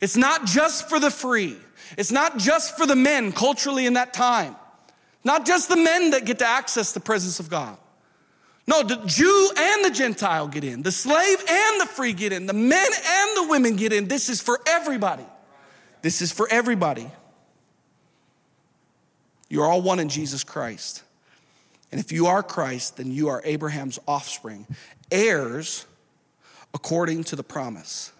It's 0.00 0.16
not 0.16 0.44
just 0.44 0.88
for 0.88 0.98
the 0.98 1.10
free. 1.10 1.56
It's 1.96 2.10
not 2.10 2.38
just 2.38 2.76
for 2.76 2.84
the 2.84 2.96
men 2.96 3.30
culturally 3.30 3.86
in 3.86 3.94
that 3.94 4.12
time. 4.12 4.56
Not 5.22 5.46
just 5.46 5.68
the 5.68 5.76
men 5.76 6.10
that 6.10 6.24
get 6.24 6.40
to 6.40 6.46
access 6.46 6.92
the 6.92 7.00
presence 7.00 7.38
of 7.38 7.48
God. 7.48 7.78
No, 8.66 8.82
the 8.82 8.96
Jew 9.06 9.50
and 9.56 9.84
the 9.84 9.90
Gentile 9.90 10.48
get 10.48 10.64
in. 10.64 10.82
The 10.82 10.90
slave 10.90 11.38
and 11.48 11.80
the 11.80 11.86
free 11.86 12.12
get 12.12 12.32
in. 12.32 12.46
The 12.46 12.52
men 12.52 12.90
and 13.06 13.36
the 13.36 13.46
women 13.48 13.76
get 13.76 13.92
in. 13.92 14.08
This 14.08 14.28
is 14.28 14.40
for 14.40 14.58
everybody. 14.66 15.26
This 16.02 16.22
is 16.22 16.32
for 16.32 16.48
everybody. 16.50 17.08
You're 19.48 19.66
all 19.66 19.80
one 19.80 20.00
in 20.00 20.08
Jesus 20.08 20.42
Christ. 20.42 21.03
And 21.90 22.00
if 22.00 22.10
you 22.12 22.26
are 22.26 22.42
Christ, 22.42 22.96
then 22.96 23.12
you 23.12 23.28
are 23.28 23.40
Abraham's 23.44 23.98
offspring, 24.08 24.66
heirs 25.10 25.86
according 26.72 27.24
to 27.24 27.36
the 27.36 27.44
promise. 27.44 28.12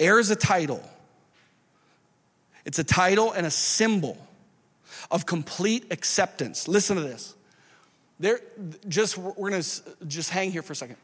Heir 0.00 0.18
is 0.18 0.30
a 0.30 0.36
title, 0.36 0.82
it's 2.64 2.78
a 2.78 2.84
title 2.84 3.32
and 3.32 3.46
a 3.46 3.50
symbol 3.50 4.16
of 5.10 5.26
complete 5.26 5.86
acceptance. 5.90 6.68
Listen 6.68 6.96
to 6.96 7.02
this. 7.02 7.34
There, 8.20 8.40
just 8.88 9.16
we're 9.16 9.50
gonna 9.50 9.62
just 10.06 10.30
hang 10.30 10.50
here 10.50 10.62
for 10.62 10.72
a 10.72 10.76
second. 10.76 10.96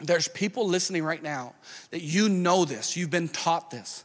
There's 0.00 0.28
people 0.28 0.68
listening 0.68 1.02
right 1.02 1.22
now 1.22 1.54
that 1.90 2.02
you 2.02 2.28
know 2.28 2.64
this, 2.64 2.96
you've 2.96 3.10
been 3.10 3.28
taught 3.28 3.70
this. 3.70 4.04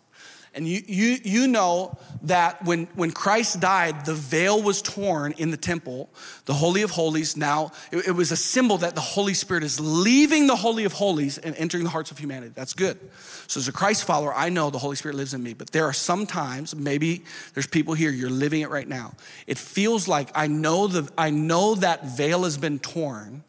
And 0.53 0.67
you, 0.67 0.81
you, 0.85 1.17
you 1.23 1.47
know 1.47 1.97
that 2.23 2.65
when, 2.65 2.87
when 2.95 3.11
Christ 3.11 3.61
died, 3.61 4.05
the 4.05 4.13
veil 4.13 4.61
was 4.61 4.81
torn 4.81 5.31
in 5.37 5.49
the 5.49 5.55
temple, 5.55 6.09
the 6.43 6.53
Holy 6.53 6.81
of 6.81 6.91
Holies. 6.91 7.37
Now, 7.37 7.71
it, 7.89 8.09
it, 8.09 8.11
was 8.11 8.33
a 8.33 8.35
symbol 8.35 8.77
that 8.79 8.93
the 8.93 9.01
Holy 9.01 9.33
Spirit 9.33 9.63
is 9.63 9.79
leaving 9.79 10.47
the 10.47 10.57
Holy 10.57 10.83
of 10.83 10.91
Holies 10.91 11.37
and 11.37 11.55
entering 11.55 11.85
the 11.85 11.89
hearts 11.89 12.11
of 12.11 12.17
humanity. 12.17 12.51
That's 12.53 12.73
good. 12.73 12.99
So, 13.47 13.61
as 13.61 13.69
a 13.69 13.71
Christ 13.71 14.03
follower, 14.03 14.33
I 14.33 14.49
know 14.49 14.69
the 14.69 14.77
Holy 14.77 14.97
Spirit 14.97 15.15
lives 15.15 15.33
in 15.33 15.41
me. 15.41 15.53
But 15.53 15.71
there 15.71 15.85
are 15.85 15.93
some 15.93 16.25
times, 16.25 16.75
maybe 16.75 17.23
there's 17.53 17.67
people 17.67 17.93
here, 17.93 18.11
you're 18.11 18.29
living 18.29 18.59
it 18.59 18.69
right 18.69 18.87
now. 18.87 19.13
It 19.47 19.57
feels 19.57 20.09
like 20.09 20.31
I 20.35 20.47
know, 20.47 20.87
the, 20.87 21.09
I 21.17 21.29
know 21.29 21.75
that 21.75 22.07
veil 22.17 22.43
has 22.43 22.57
been 22.57 22.79
torn, 22.79 23.45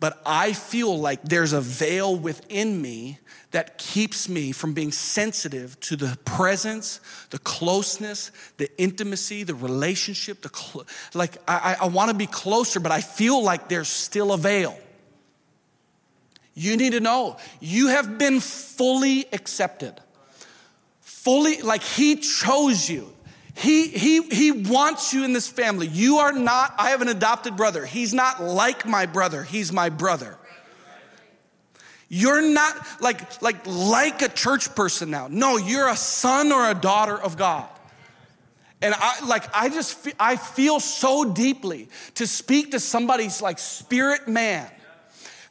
but 0.00 0.20
I 0.24 0.54
feel 0.54 0.98
like 0.98 1.22
there's 1.22 1.52
a 1.52 1.60
veil 1.60 2.16
within 2.16 2.80
me 2.80 3.18
that 3.50 3.76
keeps 3.76 4.28
me 4.28 4.52
from 4.52 4.72
being 4.72 4.92
sensitive 4.92 5.78
to 5.80 5.96
the 5.96 6.16
presence, 6.24 7.00
the 7.30 7.38
closeness, 7.40 8.30
the 8.56 8.70
intimacy, 8.80 9.42
the 9.42 9.54
relationship. 9.54 10.40
The 10.40 10.50
cl- 10.54 10.86
like, 11.12 11.36
I, 11.46 11.76
I 11.82 11.86
want 11.88 12.10
to 12.10 12.16
be 12.16 12.26
closer, 12.26 12.80
but 12.80 12.92
I 12.92 13.00
feel 13.02 13.42
like 13.42 13.68
there's 13.68 13.88
still 13.88 14.32
a 14.32 14.38
veil. 14.38 14.78
You 16.54 16.76
need 16.76 16.92
to 16.92 17.00
know 17.00 17.36
you 17.60 17.88
have 17.88 18.18
been 18.18 18.40
fully 18.40 19.26
accepted. 19.32 20.00
Fully, 21.00 21.60
like 21.60 21.82
He 21.82 22.16
chose 22.16 22.88
you. 22.88 23.12
He, 23.60 23.88
he, 23.88 24.22
he 24.22 24.52
wants 24.52 25.12
you 25.12 25.22
in 25.22 25.34
this 25.34 25.46
family. 25.46 25.86
You 25.86 26.16
are 26.16 26.32
not, 26.32 26.74
I 26.78 26.90
have 26.90 27.02
an 27.02 27.08
adopted 27.08 27.58
brother. 27.58 27.84
He's 27.84 28.14
not 28.14 28.42
like 28.42 28.86
my 28.86 29.04
brother, 29.04 29.42
he's 29.42 29.70
my 29.70 29.90
brother. 29.90 30.38
You're 32.08 32.40
not 32.40 32.74
like, 33.02 33.42
like, 33.42 33.66
like 33.66 34.22
a 34.22 34.30
church 34.30 34.74
person 34.74 35.10
now. 35.10 35.28
No, 35.30 35.58
you're 35.58 35.88
a 35.88 35.96
son 35.96 36.52
or 36.52 36.70
a 36.70 36.74
daughter 36.74 37.14
of 37.14 37.36
God. 37.36 37.68
And 38.80 38.94
I 38.96 39.26
like 39.26 39.44
I 39.54 39.68
just 39.68 39.92
feel, 39.92 40.14
I 40.18 40.36
feel 40.36 40.80
so 40.80 41.30
deeply 41.30 41.90
to 42.14 42.26
speak 42.26 42.70
to 42.70 42.80
somebody's 42.80 43.42
like 43.42 43.58
spirit 43.58 44.26
man. 44.26 44.66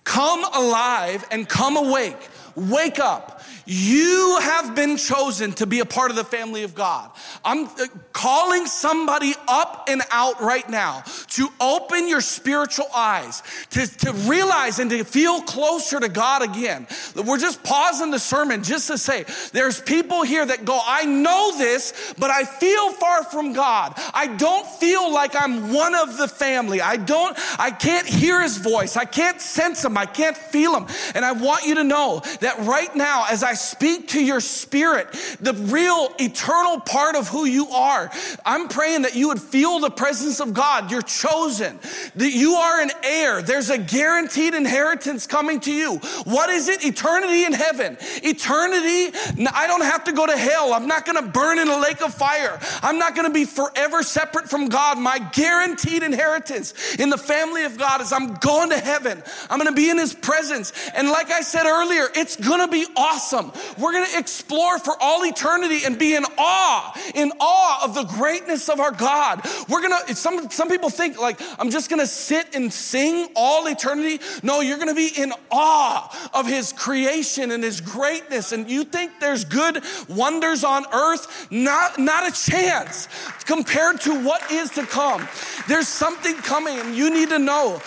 Come 0.03 0.43
alive 0.43 1.23
and 1.29 1.47
come 1.47 1.77
awake. 1.77 2.17
Wake 2.55 2.97
up. 2.97 3.38
You 3.71 4.39
have 4.41 4.73
been 4.73 4.97
chosen 4.97 5.53
to 5.53 5.67
be 5.67 5.79
a 5.79 5.85
part 5.85 6.09
of 6.09 6.17
the 6.17 6.23
family 6.23 6.63
of 6.63 6.73
God. 6.73 7.11
I'm 7.45 7.65
uh, 7.65 7.85
calling 8.13 8.65
somebody 8.65 9.35
up 9.47 9.85
and 9.87 10.01
out 10.09 10.41
right 10.41 10.67
now 10.67 11.03
to 11.33 11.49
open 11.61 12.07
your 12.07 12.21
spiritual 12.21 12.87
eyes, 12.95 13.43
to, 13.69 13.85
to 13.99 14.13
realize 14.27 14.79
and 14.79 14.89
to 14.89 15.03
feel 15.03 15.41
closer 15.41 15.99
to 15.99 16.09
God 16.09 16.41
again. 16.41 16.87
We're 17.15 17.37
just 17.37 17.63
pausing 17.63 18.09
the 18.09 18.17
sermon 18.17 18.63
just 18.63 18.87
to 18.87 18.97
say 18.97 19.25
there's 19.53 19.79
people 19.79 20.23
here 20.23 20.47
that 20.47 20.65
go, 20.65 20.79
I 20.83 21.05
know 21.05 21.55
this, 21.55 22.15
but 22.17 22.31
I 22.31 22.45
feel 22.45 22.91
far 22.93 23.23
from 23.23 23.53
God. 23.53 23.93
I 24.15 24.35
don't 24.35 24.65
feel 24.65 25.13
like 25.13 25.35
I'm 25.39 25.71
one 25.71 25.93
of 25.93 26.17
the 26.17 26.27
family. 26.27 26.81
I 26.81 26.97
don't, 26.97 27.37
I 27.59 27.69
can't 27.69 28.07
hear 28.07 28.41
his 28.41 28.57
voice. 28.57 28.97
I 28.97 29.05
can't 29.05 29.39
sense 29.39 29.85
him. 29.85 29.95
I 29.95 30.07
can't 30.07 30.35
feel 30.35 30.75
him. 30.75 30.87
And 31.13 31.23
I 31.23 31.33
want 31.33 31.67
you 31.67 31.75
to 31.75 31.83
know 31.83 32.23
that 32.39 32.57
right 32.65 32.95
now, 32.95 33.27
as 33.29 33.43
I 33.43 33.58
speak 33.59 34.09
to 34.09 34.23
your 34.23 34.39
spirit, 34.39 35.11
the 35.41 35.53
real 35.53 36.09
eternal 36.19 36.79
part 36.79 37.15
of 37.15 37.27
who 37.27 37.45
you 37.45 37.69
are. 37.69 38.09
I'm 38.45 38.69
praying 38.69 39.03
that 39.03 39.15
you 39.15 39.27
would 39.27 39.41
feel 39.41 39.79
the 39.79 39.89
presence 39.89 40.39
of 40.39 40.53
God. 40.53 40.89
You're 40.89 41.01
chosen, 41.01 41.77
that 42.15 42.31
you 42.31 42.53
are 42.53 42.81
an 42.81 42.91
heir. 43.03 43.41
There's 43.41 43.69
a 43.69 43.77
guaranteed 43.77 44.53
inheritance 44.53 45.27
coming 45.27 45.59
to 45.61 45.71
you. 45.71 45.97
What 46.23 46.49
is 46.49 46.69
it? 46.69 46.85
Eternity 46.85 47.43
in 47.43 47.53
heaven. 47.53 47.97
Eternity, 48.23 49.17
I 49.53 49.67
don't 49.67 49.83
have 49.83 50.05
to 50.05 50.13
go 50.13 50.25
to 50.25 50.37
hell. 50.37 50.73
I'm 50.73 50.87
not 50.87 51.05
going 51.05 51.23
to 51.23 51.29
burn 51.29 51.59
in 51.59 51.67
a 51.67 51.79
lake 51.79 52.01
of 52.01 52.13
fire. 52.13 52.57
I'm 52.81 52.97
not 52.97 53.15
going 53.15 53.27
to 53.27 53.33
be 53.33 53.45
forever 53.45 54.01
separate 54.01 54.49
from 54.49 54.69
God. 54.69 54.97
My 54.97 55.19
guaranteed 55.19 56.03
inheritance 56.03 56.95
in 56.95 57.09
the 57.09 57.17
family 57.17 57.65
of 57.65 57.77
God 57.77 57.99
is 58.01 58.13
I'm 58.13 58.35
going 58.35 58.69
to 58.69 58.79
heaven. 58.79 59.21
I'm 59.49 59.59
going 59.59 59.69
to 59.69 59.75
be 59.75 59.89
in 59.89 59.97
his 59.97 60.13
presence. 60.13 60.71
And 60.95 61.09
like 61.09 61.31
I 61.31 61.41
said 61.41 61.65
earlier, 61.65 62.07
it's 62.15 62.29
it's 62.29 62.47
gonna 62.47 62.67
be 62.67 62.85
awesome. 62.95 63.48
We're 63.77 63.93
gonna 63.93 64.17
explore 64.17 64.79
for 64.79 64.95
all 64.99 65.25
eternity 65.25 65.85
and 65.85 65.97
be 65.97 66.15
in 66.15 66.25
awe, 66.37 67.11
in 67.15 67.31
awe 67.39 67.83
of 67.83 67.95
the 67.95 68.03
greatness 68.03 68.69
of 68.69 68.79
our 68.79 68.91
God. 68.91 69.41
We're 69.67 69.81
gonna, 69.81 70.15
some, 70.15 70.49
some 70.49 70.69
people 70.69 70.89
think 70.89 71.19
like, 71.19 71.39
I'm 71.59 71.69
just 71.69 71.89
gonna 71.89 72.07
sit 72.07 72.55
and 72.55 72.71
sing 72.71 73.29
all 73.35 73.67
eternity. 73.67 74.23
No, 74.43 74.61
you're 74.61 74.79
gonna 74.79 74.95
be 74.95 75.11
in 75.15 75.33
awe 75.51 76.29
of 76.33 76.47
His 76.47 76.73
creation 76.73 77.51
and 77.51 77.63
His 77.63 77.81
greatness. 77.81 78.51
And 78.51 78.69
you 78.69 78.83
think 78.83 79.19
there's 79.19 79.45
good 79.45 79.83
wonders 80.07 80.63
on 80.63 80.85
earth? 80.93 81.47
Not, 81.51 81.99
not 81.99 82.27
a 82.27 82.31
chance 82.31 83.07
compared 83.45 84.01
to 84.01 84.23
what 84.23 84.51
is 84.51 84.69
to 84.71 84.85
come. 84.85 85.27
There's 85.67 85.87
something 85.87 86.35
coming, 86.35 86.79
and 86.79 86.95
you 86.95 87.09
need 87.09 87.29
to 87.29 87.39
know 87.39 87.81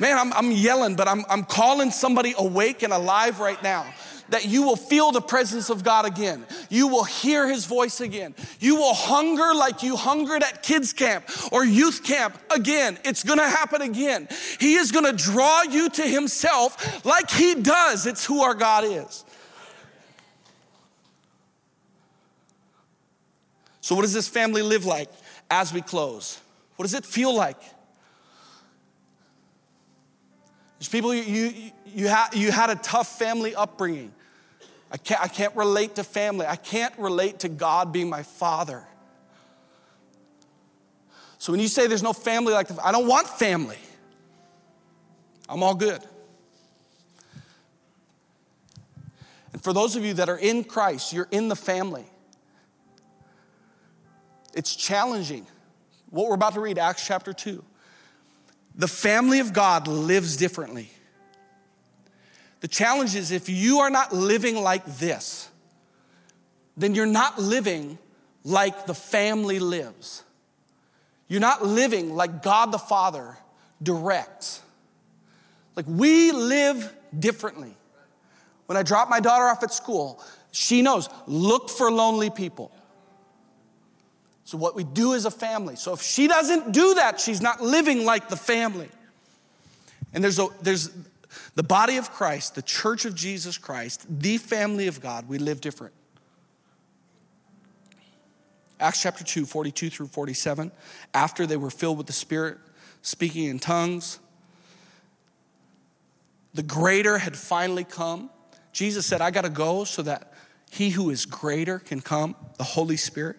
Man, 0.00 0.16
I'm, 0.16 0.32
I'm 0.32 0.52
yelling, 0.52 0.94
but 0.94 1.08
I'm, 1.08 1.24
I'm 1.28 1.44
calling 1.44 1.90
somebody 1.90 2.32
awake 2.38 2.82
and 2.84 2.92
alive 2.92 3.40
right 3.40 3.60
now 3.62 3.84
that 4.30 4.46
you 4.46 4.62
will 4.62 4.76
feel 4.76 5.12
the 5.12 5.20
presence 5.20 5.70
of 5.70 5.84
God 5.84 6.04
again. 6.04 6.46
You 6.68 6.88
will 6.88 7.04
hear 7.04 7.48
his 7.48 7.66
voice 7.66 8.00
again. 8.00 8.34
You 8.60 8.76
will 8.76 8.94
hunger 8.94 9.54
like 9.54 9.82
you 9.82 9.96
hungered 9.96 10.42
at 10.42 10.62
kids' 10.62 10.92
camp 10.92 11.24
or 11.52 11.64
youth 11.64 12.04
camp 12.04 12.38
again. 12.54 12.98
It's 13.04 13.24
gonna 13.24 13.48
happen 13.48 13.82
again. 13.82 14.28
He 14.60 14.74
is 14.74 14.92
gonna 14.92 15.12
draw 15.12 15.62
you 15.62 15.88
to 15.90 16.02
himself 16.02 17.04
like 17.04 17.30
he 17.30 17.54
does. 17.54 18.06
It's 18.06 18.24
who 18.24 18.42
our 18.42 18.54
God 18.54 18.84
is. 18.84 19.24
So, 23.80 23.94
what 23.94 24.02
does 24.02 24.12
this 24.12 24.28
family 24.28 24.60
live 24.60 24.84
like 24.84 25.08
as 25.50 25.72
we 25.72 25.80
close? 25.80 26.40
What 26.76 26.82
does 26.82 26.94
it 26.94 27.06
feel 27.06 27.34
like? 27.34 27.60
There's 30.78 30.88
people 30.88 31.12
you, 31.12 31.22
you, 31.22 31.72
you, 31.86 32.08
ha, 32.08 32.28
you 32.32 32.52
had 32.52 32.70
a 32.70 32.76
tough 32.76 33.18
family 33.18 33.54
upbringing. 33.54 34.12
I 34.90 34.96
can't, 34.96 35.20
I 35.20 35.28
can't 35.28 35.54
relate 35.54 35.96
to 35.96 36.04
family. 36.04 36.46
I 36.46 36.56
can't 36.56 36.96
relate 36.98 37.40
to 37.40 37.48
God 37.48 37.92
being 37.92 38.08
my 38.08 38.22
father. 38.22 38.84
So 41.38 41.52
when 41.52 41.60
you 41.60 41.68
say 41.68 41.86
there's 41.86 42.02
no 42.02 42.12
family 42.12 42.52
like 42.52 42.68
the, 42.68 42.84
I 42.84 42.90
don't 42.90 43.06
want 43.06 43.28
family. 43.28 43.78
I'm 45.48 45.62
all 45.62 45.74
good. 45.74 46.02
And 49.52 49.62
for 49.62 49.72
those 49.72 49.96
of 49.96 50.04
you 50.04 50.14
that 50.14 50.28
are 50.28 50.38
in 50.38 50.64
Christ, 50.64 51.12
you're 51.12 51.28
in 51.30 51.48
the 51.48 51.56
family. 51.56 52.04
It's 54.54 54.74
challenging. 54.74 55.46
What 56.10 56.28
we're 56.28 56.34
about 56.34 56.54
to 56.54 56.60
read, 56.60 56.78
Acts 56.78 57.06
chapter 57.06 57.32
2. 57.32 57.62
The 58.74 58.88
family 58.88 59.40
of 59.40 59.52
God 59.52 59.86
lives 59.88 60.36
differently. 60.36 60.90
The 62.60 62.68
challenge 62.68 63.14
is 63.14 63.30
if 63.30 63.48
you 63.48 63.78
are 63.80 63.90
not 63.90 64.12
living 64.12 64.56
like 64.56 64.84
this, 64.84 65.48
then 66.76 66.94
you're 66.94 67.06
not 67.06 67.38
living 67.38 67.98
like 68.44 68.86
the 68.86 68.94
family 68.94 69.58
lives. 69.58 70.22
You're 71.28 71.40
not 71.40 71.64
living 71.64 72.14
like 72.14 72.42
God 72.42 72.72
the 72.72 72.78
Father 72.78 73.36
directs. 73.82 74.60
Like 75.76 75.86
we 75.88 76.32
live 76.32 76.92
differently. 77.16 77.74
When 78.66 78.76
I 78.76 78.82
drop 78.82 79.08
my 79.08 79.20
daughter 79.20 79.44
off 79.44 79.62
at 79.62 79.72
school, 79.72 80.22
she 80.50 80.82
knows 80.82 81.08
look 81.26 81.70
for 81.70 81.90
lonely 81.90 82.30
people. 82.30 82.72
So, 84.44 84.56
what 84.56 84.74
we 84.74 84.82
do 84.82 85.14
as 85.14 85.26
a 85.26 85.30
family. 85.30 85.76
So, 85.76 85.92
if 85.92 86.00
she 86.00 86.26
doesn't 86.26 86.72
do 86.72 86.94
that, 86.94 87.20
she's 87.20 87.42
not 87.42 87.62
living 87.62 88.06
like 88.06 88.30
the 88.30 88.36
family. 88.36 88.88
And 90.14 90.24
there's, 90.24 90.38
a, 90.38 90.48
there's 90.62 90.90
the 91.58 91.64
body 91.64 91.96
of 91.96 92.12
Christ, 92.12 92.54
the 92.54 92.62
church 92.62 93.04
of 93.04 93.16
Jesus 93.16 93.58
Christ, 93.58 94.06
the 94.08 94.38
family 94.38 94.86
of 94.86 95.00
God. 95.00 95.28
We 95.28 95.38
live 95.38 95.60
different. 95.60 95.92
Acts 98.78 99.02
chapter 99.02 99.24
2, 99.24 99.44
42 99.44 99.90
through 99.90 100.06
47. 100.06 100.70
After 101.12 101.46
they 101.48 101.56
were 101.56 101.70
filled 101.70 101.98
with 101.98 102.06
the 102.06 102.12
Spirit, 102.12 102.58
speaking 103.02 103.46
in 103.46 103.58
tongues, 103.58 104.20
the 106.54 106.62
greater 106.62 107.18
had 107.18 107.36
finally 107.36 107.82
come. 107.82 108.30
Jesus 108.70 109.04
said, 109.04 109.20
I 109.20 109.32
got 109.32 109.42
to 109.42 109.50
go 109.50 109.82
so 109.82 110.02
that 110.02 110.34
he 110.70 110.90
who 110.90 111.10
is 111.10 111.26
greater 111.26 111.80
can 111.80 112.00
come, 112.00 112.36
the 112.56 112.62
Holy 112.62 112.96
Spirit 112.96 113.34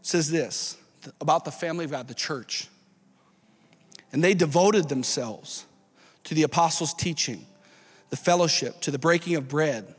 says 0.00 0.28
this 0.28 0.76
about 1.20 1.44
the 1.44 1.52
family 1.52 1.84
of 1.84 1.92
God, 1.92 2.08
the 2.08 2.14
church. 2.14 2.66
And 4.12 4.24
they 4.24 4.34
devoted 4.34 4.88
themselves 4.88 5.66
to 6.24 6.34
the 6.34 6.42
apostles' 6.42 6.94
teaching, 6.94 7.46
the 8.10 8.16
fellowship, 8.16 8.80
to 8.82 8.90
the 8.90 8.98
breaking 8.98 9.36
of 9.36 9.48
bread, 9.48 9.94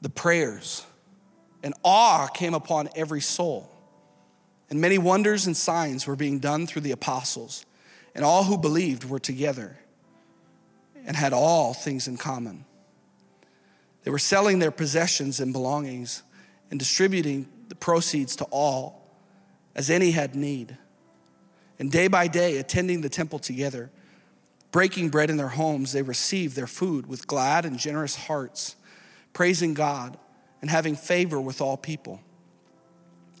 the 0.00 0.08
prayers. 0.08 0.84
And 1.62 1.74
awe 1.84 2.26
came 2.26 2.54
upon 2.54 2.88
every 2.96 3.20
soul. 3.20 3.70
And 4.68 4.80
many 4.80 4.98
wonders 4.98 5.46
and 5.46 5.56
signs 5.56 6.06
were 6.06 6.16
being 6.16 6.38
done 6.38 6.66
through 6.66 6.82
the 6.82 6.92
apostles. 6.92 7.64
And 8.14 8.24
all 8.24 8.44
who 8.44 8.58
believed 8.58 9.04
were 9.04 9.18
together 9.18 9.78
and 11.06 11.16
had 11.16 11.32
all 11.32 11.74
things 11.74 12.08
in 12.08 12.16
common. 12.16 12.64
They 14.04 14.10
were 14.10 14.18
selling 14.18 14.58
their 14.58 14.70
possessions 14.70 15.40
and 15.40 15.52
belongings 15.52 16.22
and 16.70 16.78
distributing 16.78 17.48
the 17.68 17.74
proceeds 17.74 18.36
to 18.36 18.44
all 18.44 19.10
as 19.74 19.90
any 19.90 20.10
had 20.10 20.34
need. 20.34 20.76
And 21.78 21.90
day 21.90 22.08
by 22.08 22.28
day, 22.28 22.58
attending 22.58 23.00
the 23.00 23.08
temple 23.08 23.38
together, 23.38 23.90
breaking 24.72 25.10
bread 25.10 25.30
in 25.30 25.36
their 25.36 25.48
homes, 25.48 25.92
they 25.92 26.02
received 26.02 26.56
their 26.56 26.66
food 26.66 27.06
with 27.06 27.28
glad 27.28 27.64
and 27.64 27.78
generous 27.78 28.16
hearts, 28.16 28.74
praising 29.32 29.74
God 29.74 30.18
and 30.60 30.70
having 30.70 30.96
favor 30.96 31.40
with 31.40 31.60
all 31.60 31.76
people. 31.76 32.20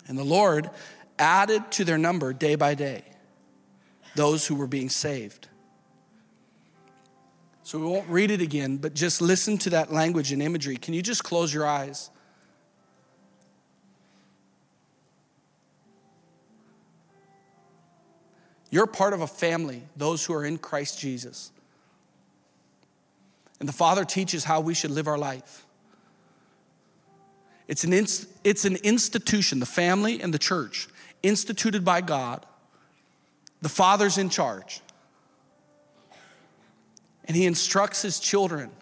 And 0.06 0.16
the 0.16 0.24
Lord 0.24 0.70
added 1.18 1.72
to 1.72 1.84
their 1.84 1.98
number 1.98 2.32
day 2.32 2.54
by 2.54 2.74
day 2.74 3.04
those 4.14 4.46
who 4.46 4.54
were 4.54 4.66
being 4.66 4.90
saved. 4.90 5.48
So 7.62 7.78
we 7.78 7.86
won't 7.86 8.08
read 8.08 8.30
it 8.30 8.42
again, 8.42 8.76
but 8.76 8.92
just 8.92 9.22
listen 9.22 9.56
to 9.58 9.70
that 9.70 9.92
language 9.92 10.32
and 10.32 10.42
imagery. 10.42 10.76
Can 10.76 10.94
you 10.94 11.00
just 11.00 11.24
close 11.24 11.54
your 11.54 11.66
eyes? 11.66 12.10
You're 18.72 18.88
part 18.88 19.12
of 19.12 19.20
a 19.20 19.28
family, 19.28 19.84
those 19.96 20.24
who 20.24 20.34
are 20.34 20.44
in 20.44 20.58
Christ 20.58 20.98
Jesus. 20.98 21.52
And 23.60 23.68
the 23.68 23.72
Father 23.72 24.04
teaches 24.04 24.42
how 24.42 24.60
we 24.60 24.74
should 24.74 24.90
live 24.90 25.06
our 25.06 25.18
life. 25.18 25.64
It's 27.68 27.84
an, 27.84 27.92
inst- 27.92 28.26
it's 28.42 28.64
an 28.64 28.74
institution, 28.82 29.60
the 29.60 29.66
family 29.66 30.20
and 30.20 30.34
the 30.34 30.38
church, 30.38 30.88
instituted 31.22 31.84
by 31.84 32.00
God. 32.00 32.44
The 33.60 33.68
Father's 33.68 34.18
in 34.18 34.28
charge. 34.28 34.80
And 37.26 37.36
He 37.36 37.46
instructs 37.46 38.02
His 38.02 38.18
children 38.18 38.72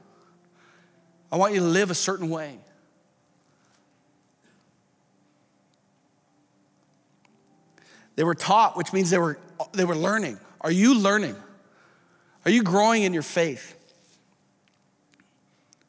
I 1.32 1.36
want 1.36 1.54
you 1.54 1.60
to 1.60 1.66
live 1.66 1.90
a 1.90 1.94
certain 1.94 2.28
way. 2.28 2.58
They 8.20 8.24
were 8.24 8.34
taught, 8.34 8.76
which 8.76 8.92
means 8.92 9.08
they 9.08 9.16
were, 9.16 9.38
they 9.72 9.86
were 9.86 9.96
learning. 9.96 10.38
Are 10.60 10.70
you 10.70 10.94
learning? 10.94 11.34
Are 12.44 12.50
you 12.50 12.62
growing 12.62 13.04
in 13.04 13.14
your 13.14 13.22
faith? 13.22 13.74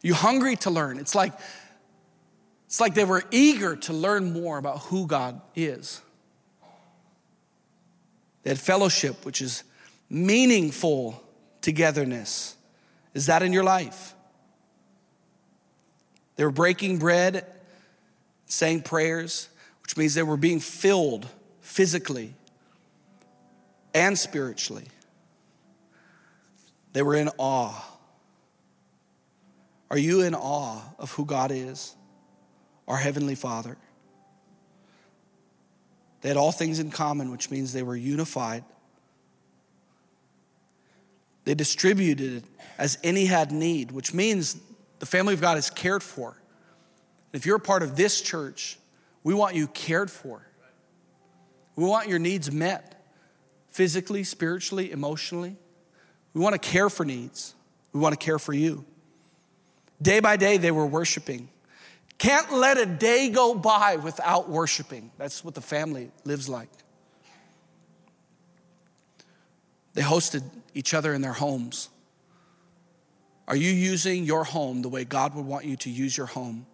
Are 0.01 0.07
you 0.07 0.13
hungry 0.13 0.55
to 0.55 0.69
learn? 0.69 0.97
It's 0.97 1.13
like, 1.13 1.33
it's 2.67 2.79
like 2.79 2.93
they 2.93 3.03
were 3.03 3.25
eager 3.31 3.75
to 3.75 3.91
learn 3.91 4.31
more 4.31 4.57
about 4.57 4.79
who 4.83 5.07
God 5.07 5.41
is. 5.57 6.01
They 8.43 8.51
had 8.51 8.59
fellowship, 8.59 9.25
which 9.25 9.41
is 9.41 9.65
meaningful 10.09 11.21
togetherness. 11.59 12.55
Is 13.13 13.25
that 13.25 13.43
in 13.43 13.51
your 13.51 13.65
life? 13.65 14.13
They 16.37 16.45
were 16.45 16.51
breaking 16.51 16.99
bread, 16.99 17.45
saying 18.45 18.83
prayers, 18.83 19.49
which 19.83 19.97
means 19.97 20.13
they 20.13 20.23
were 20.23 20.37
being 20.37 20.61
filled 20.61 21.27
physically 21.71 22.33
and 23.93 24.19
spiritually. 24.19 24.83
They 26.91 27.01
were 27.01 27.15
in 27.15 27.29
awe. 27.37 27.81
Are 29.89 29.97
you 29.97 30.21
in 30.21 30.35
awe 30.35 30.81
of 30.99 31.13
who 31.13 31.23
God 31.23 31.49
is, 31.49 31.95
our 32.89 32.97
Heavenly 32.97 33.35
Father? 33.35 33.77
They 36.19 36.27
had 36.27 36.37
all 36.37 36.51
things 36.51 36.79
in 36.79 36.91
common, 36.91 37.31
which 37.31 37.49
means 37.49 37.71
they 37.71 37.83
were 37.83 37.95
unified. 37.95 38.65
They 41.45 41.53
distributed 41.55 42.43
as 42.77 42.97
any 43.01 43.25
had 43.25 43.53
need, 43.53 43.91
which 43.91 44.13
means 44.13 44.59
the 44.99 45.05
family 45.05 45.33
of 45.33 45.39
God 45.39 45.57
is 45.57 45.69
cared 45.69 46.03
for. 46.03 46.35
If 47.31 47.45
you're 47.45 47.55
a 47.55 47.61
part 47.61 47.81
of 47.81 47.95
this 47.95 48.19
church, 48.19 48.77
we 49.23 49.33
want 49.33 49.55
you 49.55 49.67
cared 49.67 50.11
for. 50.11 50.45
We 51.75 51.85
want 51.85 52.07
your 52.07 52.19
needs 52.19 52.51
met 52.51 53.03
physically, 53.69 54.23
spiritually, 54.23 54.91
emotionally. 54.91 55.55
We 56.33 56.41
want 56.41 56.53
to 56.53 56.59
care 56.59 56.89
for 56.89 57.05
needs. 57.05 57.55
We 57.93 57.99
want 57.99 58.17
to 58.17 58.23
care 58.23 58.39
for 58.39 58.53
you. 58.53 58.85
Day 60.01 60.19
by 60.19 60.37
day, 60.37 60.57
they 60.57 60.71
were 60.71 60.85
worshiping. 60.85 61.49
Can't 62.17 62.53
let 62.53 62.77
a 62.77 62.85
day 62.85 63.29
go 63.29 63.55
by 63.55 63.95
without 63.95 64.49
worshiping. 64.49 65.11
That's 65.17 65.43
what 65.43 65.55
the 65.55 65.61
family 65.61 66.11
lives 66.23 66.47
like. 66.47 66.69
They 69.93 70.01
hosted 70.01 70.43
each 70.73 70.93
other 70.93 71.13
in 71.13 71.21
their 71.21 71.33
homes. 71.33 71.89
Are 73.47 73.55
you 73.55 73.71
using 73.71 74.23
your 74.23 74.43
home 74.43 74.81
the 74.81 74.89
way 74.89 75.03
God 75.03 75.35
would 75.35 75.45
want 75.45 75.65
you 75.65 75.75
to 75.77 75.89
use 75.89 76.15
your 76.15 76.27
home? 76.27 76.65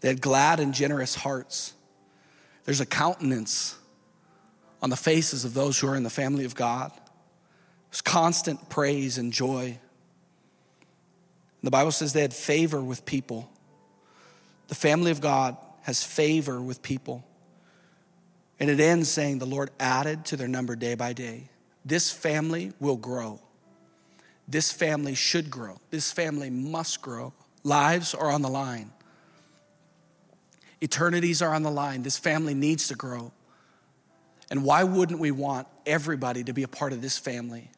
They 0.00 0.08
had 0.08 0.20
glad 0.20 0.60
and 0.60 0.72
generous 0.72 1.14
hearts. 1.14 1.74
There's 2.64 2.80
a 2.80 2.86
countenance 2.86 3.76
on 4.82 4.90
the 4.90 4.96
faces 4.96 5.44
of 5.44 5.54
those 5.54 5.78
who 5.78 5.88
are 5.88 5.96
in 5.96 6.02
the 6.02 6.10
family 6.10 6.44
of 6.44 6.54
God. 6.54 6.92
There's 7.90 8.02
constant 8.02 8.68
praise 8.68 9.18
and 9.18 9.32
joy. 9.32 9.78
The 11.62 11.70
Bible 11.70 11.92
says 11.92 12.12
they 12.12 12.22
had 12.22 12.32
favor 12.32 12.80
with 12.80 13.04
people. 13.04 13.50
The 14.68 14.74
family 14.74 15.10
of 15.10 15.20
God 15.20 15.56
has 15.82 16.02
favor 16.02 16.60
with 16.60 16.82
people. 16.82 17.24
And 18.58 18.70
it 18.70 18.80
ends 18.80 19.10
saying, 19.10 19.38
The 19.38 19.46
Lord 19.46 19.70
added 19.80 20.24
to 20.26 20.36
their 20.36 20.48
number 20.48 20.76
day 20.76 20.94
by 20.94 21.12
day. 21.12 21.48
This 21.84 22.10
family 22.10 22.72
will 22.78 22.96
grow. 22.96 23.40
This 24.46 24.70
family 24.72 25.14
should 25.14 25.50
grow. 25.50 25.80
This 25.90 26.12
family 26.12 26.50
must 26.50 27.02
grow. 27.02 27.32
Lives 27.62 28.14
are 28.14 28.30
on 28.30 28.42
the 28.42 28.48
line. 28.48 28.90
Eternities 30.80 31.42
are 31.42 31.54
on 31.54 31.62
the 31.62 31.70
line. 31.70 32.02
This 32.02 32.18
family 32.18 32.54
needs 32.54 32.88
to 32.88 32.94
grow. 32.94 33.32
And 34.50 34.64
why 34.64 34.82
wouldn't 34.84 35.20
we 35.20 35.30
want 35.30 35.68
everybody 35.86 36.42
to 36.44 36.52
be 36.52 36.62
a 36.62 36.68
part 36.68 36.92
of 36.92 37.02
this 37.02 37.18
family? 37.18 37.70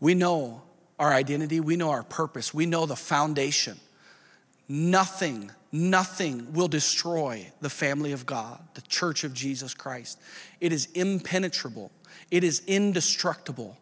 We 0.00 0.14
know 0.14 0.62
our 0.98 1.12
identity, 1.12 1.60
we 1.60 1.76
know 1.76 1.90
our 1.90 2.02
purpose, 2.02 2.52
we 2.52 2.66
know 2.66 2.86
the 2.86 2.96
foundation. 2.96 3.78
Nothing, 4.68 5.50
nothing 5.70 6.52
will 6.52 6.68
destroy 6.68 7.52
the 7.60 7.70
family 7.70 8.12
of 8.12 8.26
God, 8.26 8.60
the 8.74 8.80
church 8.82 9.22
of 9.22 9.32
Jesus 9.32 9.74
Christ. 9.74 10.18
It 10.60 10.72
is 10.72 10.86
impenetrable, 10.94 11.92
it 12.30 12.42
is 12.42 12.62
indestructible, 12.66 13.76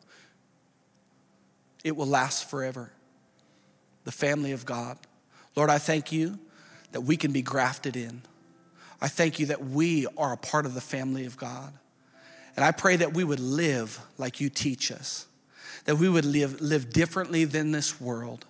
it 1.82 1.96
will 1.96 2.06
last 2.06 2.50
forever. 2.50 2.90
The 4.04 4.12
family 4.12 4.52
of 4.52 4.66
God. 4.66 4.98
Lord, 5.56 5.70
I 5.70 5.78
thank 5.78 6.12
you 6.12 6.38
that 6.92 7.00
we 7.00 7.16
can 7.16 7.32
be 7.32 7.40
grafted 7.40 7.96
in. 7.96 8.20
I 9.04 9.08
thank 9.08 9.38
you 9.38 9.44
that 9.46 9.62
we 9.62 10.06
are 10.16 10.32
a 10.32 10.36
part 10.38 10.64
of 10.64 10.72
the 10.72 10.80
family 10.80 11.26
of 11.26 11.36
God. 11.36 11.74
And 12.56 12.64
I 12.64 12.70
pray 12.70 12.96
that 12.96 13.12
we 13.12 13.22
would 13.22 13.38
live 13.38 14.00
like 14.16 14.40
you 14.40 14.48
teach 14.48 14.90
us, 14.90 15.26
that 15.84 15.96
we 15.96 16.08
would 16.08 16.24
live, 16.24 16.62
live 16.62 16.88
differently 16.88 17.44
than 17.44 17.70
this 17.70 18.00
world, 18.00 18.46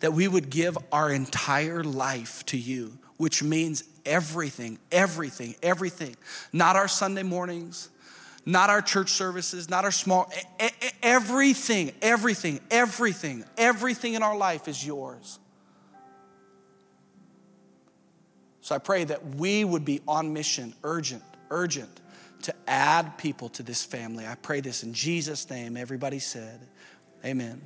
that 0.00 0.12
we 0.12 0.26
would 0.26 0.50
give 0.50 0.76
our 0.90 1.12
entire 1.12 1.84
life 1.84 2.44
to 2.46 2.58
you, 2.58 2.98
which 3.18 3.40
means 3.40 3.84
everything, 4.04 4.80
everything, 4.90 5.54
everything. 5.62 6.16
Not 6.52 6.74
our 6.74 6.88
Sunday 6.88 7.22
mornings, 7.22 7.88
not 8.44 8.70
our 8.70 8.82
church 8.82 9.10
services, 9.10 9.70
not 9.70 9.84
our 9.84 9.92
small, 9.92 10.28
everything, 11.04 11.92
everything, 12.02 12.58
everything, 12.68 13.44
everything 13.56 14.14
in 14.14 14.24
our 14.24 14.36
life 14.36 14.66
is 14.66 14.84
yours. 14.84 15.38
So 18.64 18.74
I 18.74 18.78
pray 18.78 19.04
that 19.04 19.34
we 19.34 19.62
would 19.62 19.84
be 19.84 20.00
on 20.08 20.32
mission, 20.32 20.72
urgent, 20.84 21.22
urgent, 21.50 22.00
to 22.44 22.54
add 22.66 23.18
people 23.18 23.50
to 23.50 23.62
this 23.62 23.84
family. 23.84 24.26
I 24.26 24.36
pray 24.36 24.62
this 24.62 24.82
in 24.82 24.94
Jesus' 24.94 25.50
name. 25.50 25.76
Everybody 25.76 26.18
said, 26.18 26.60
Amen. 27.26 27.60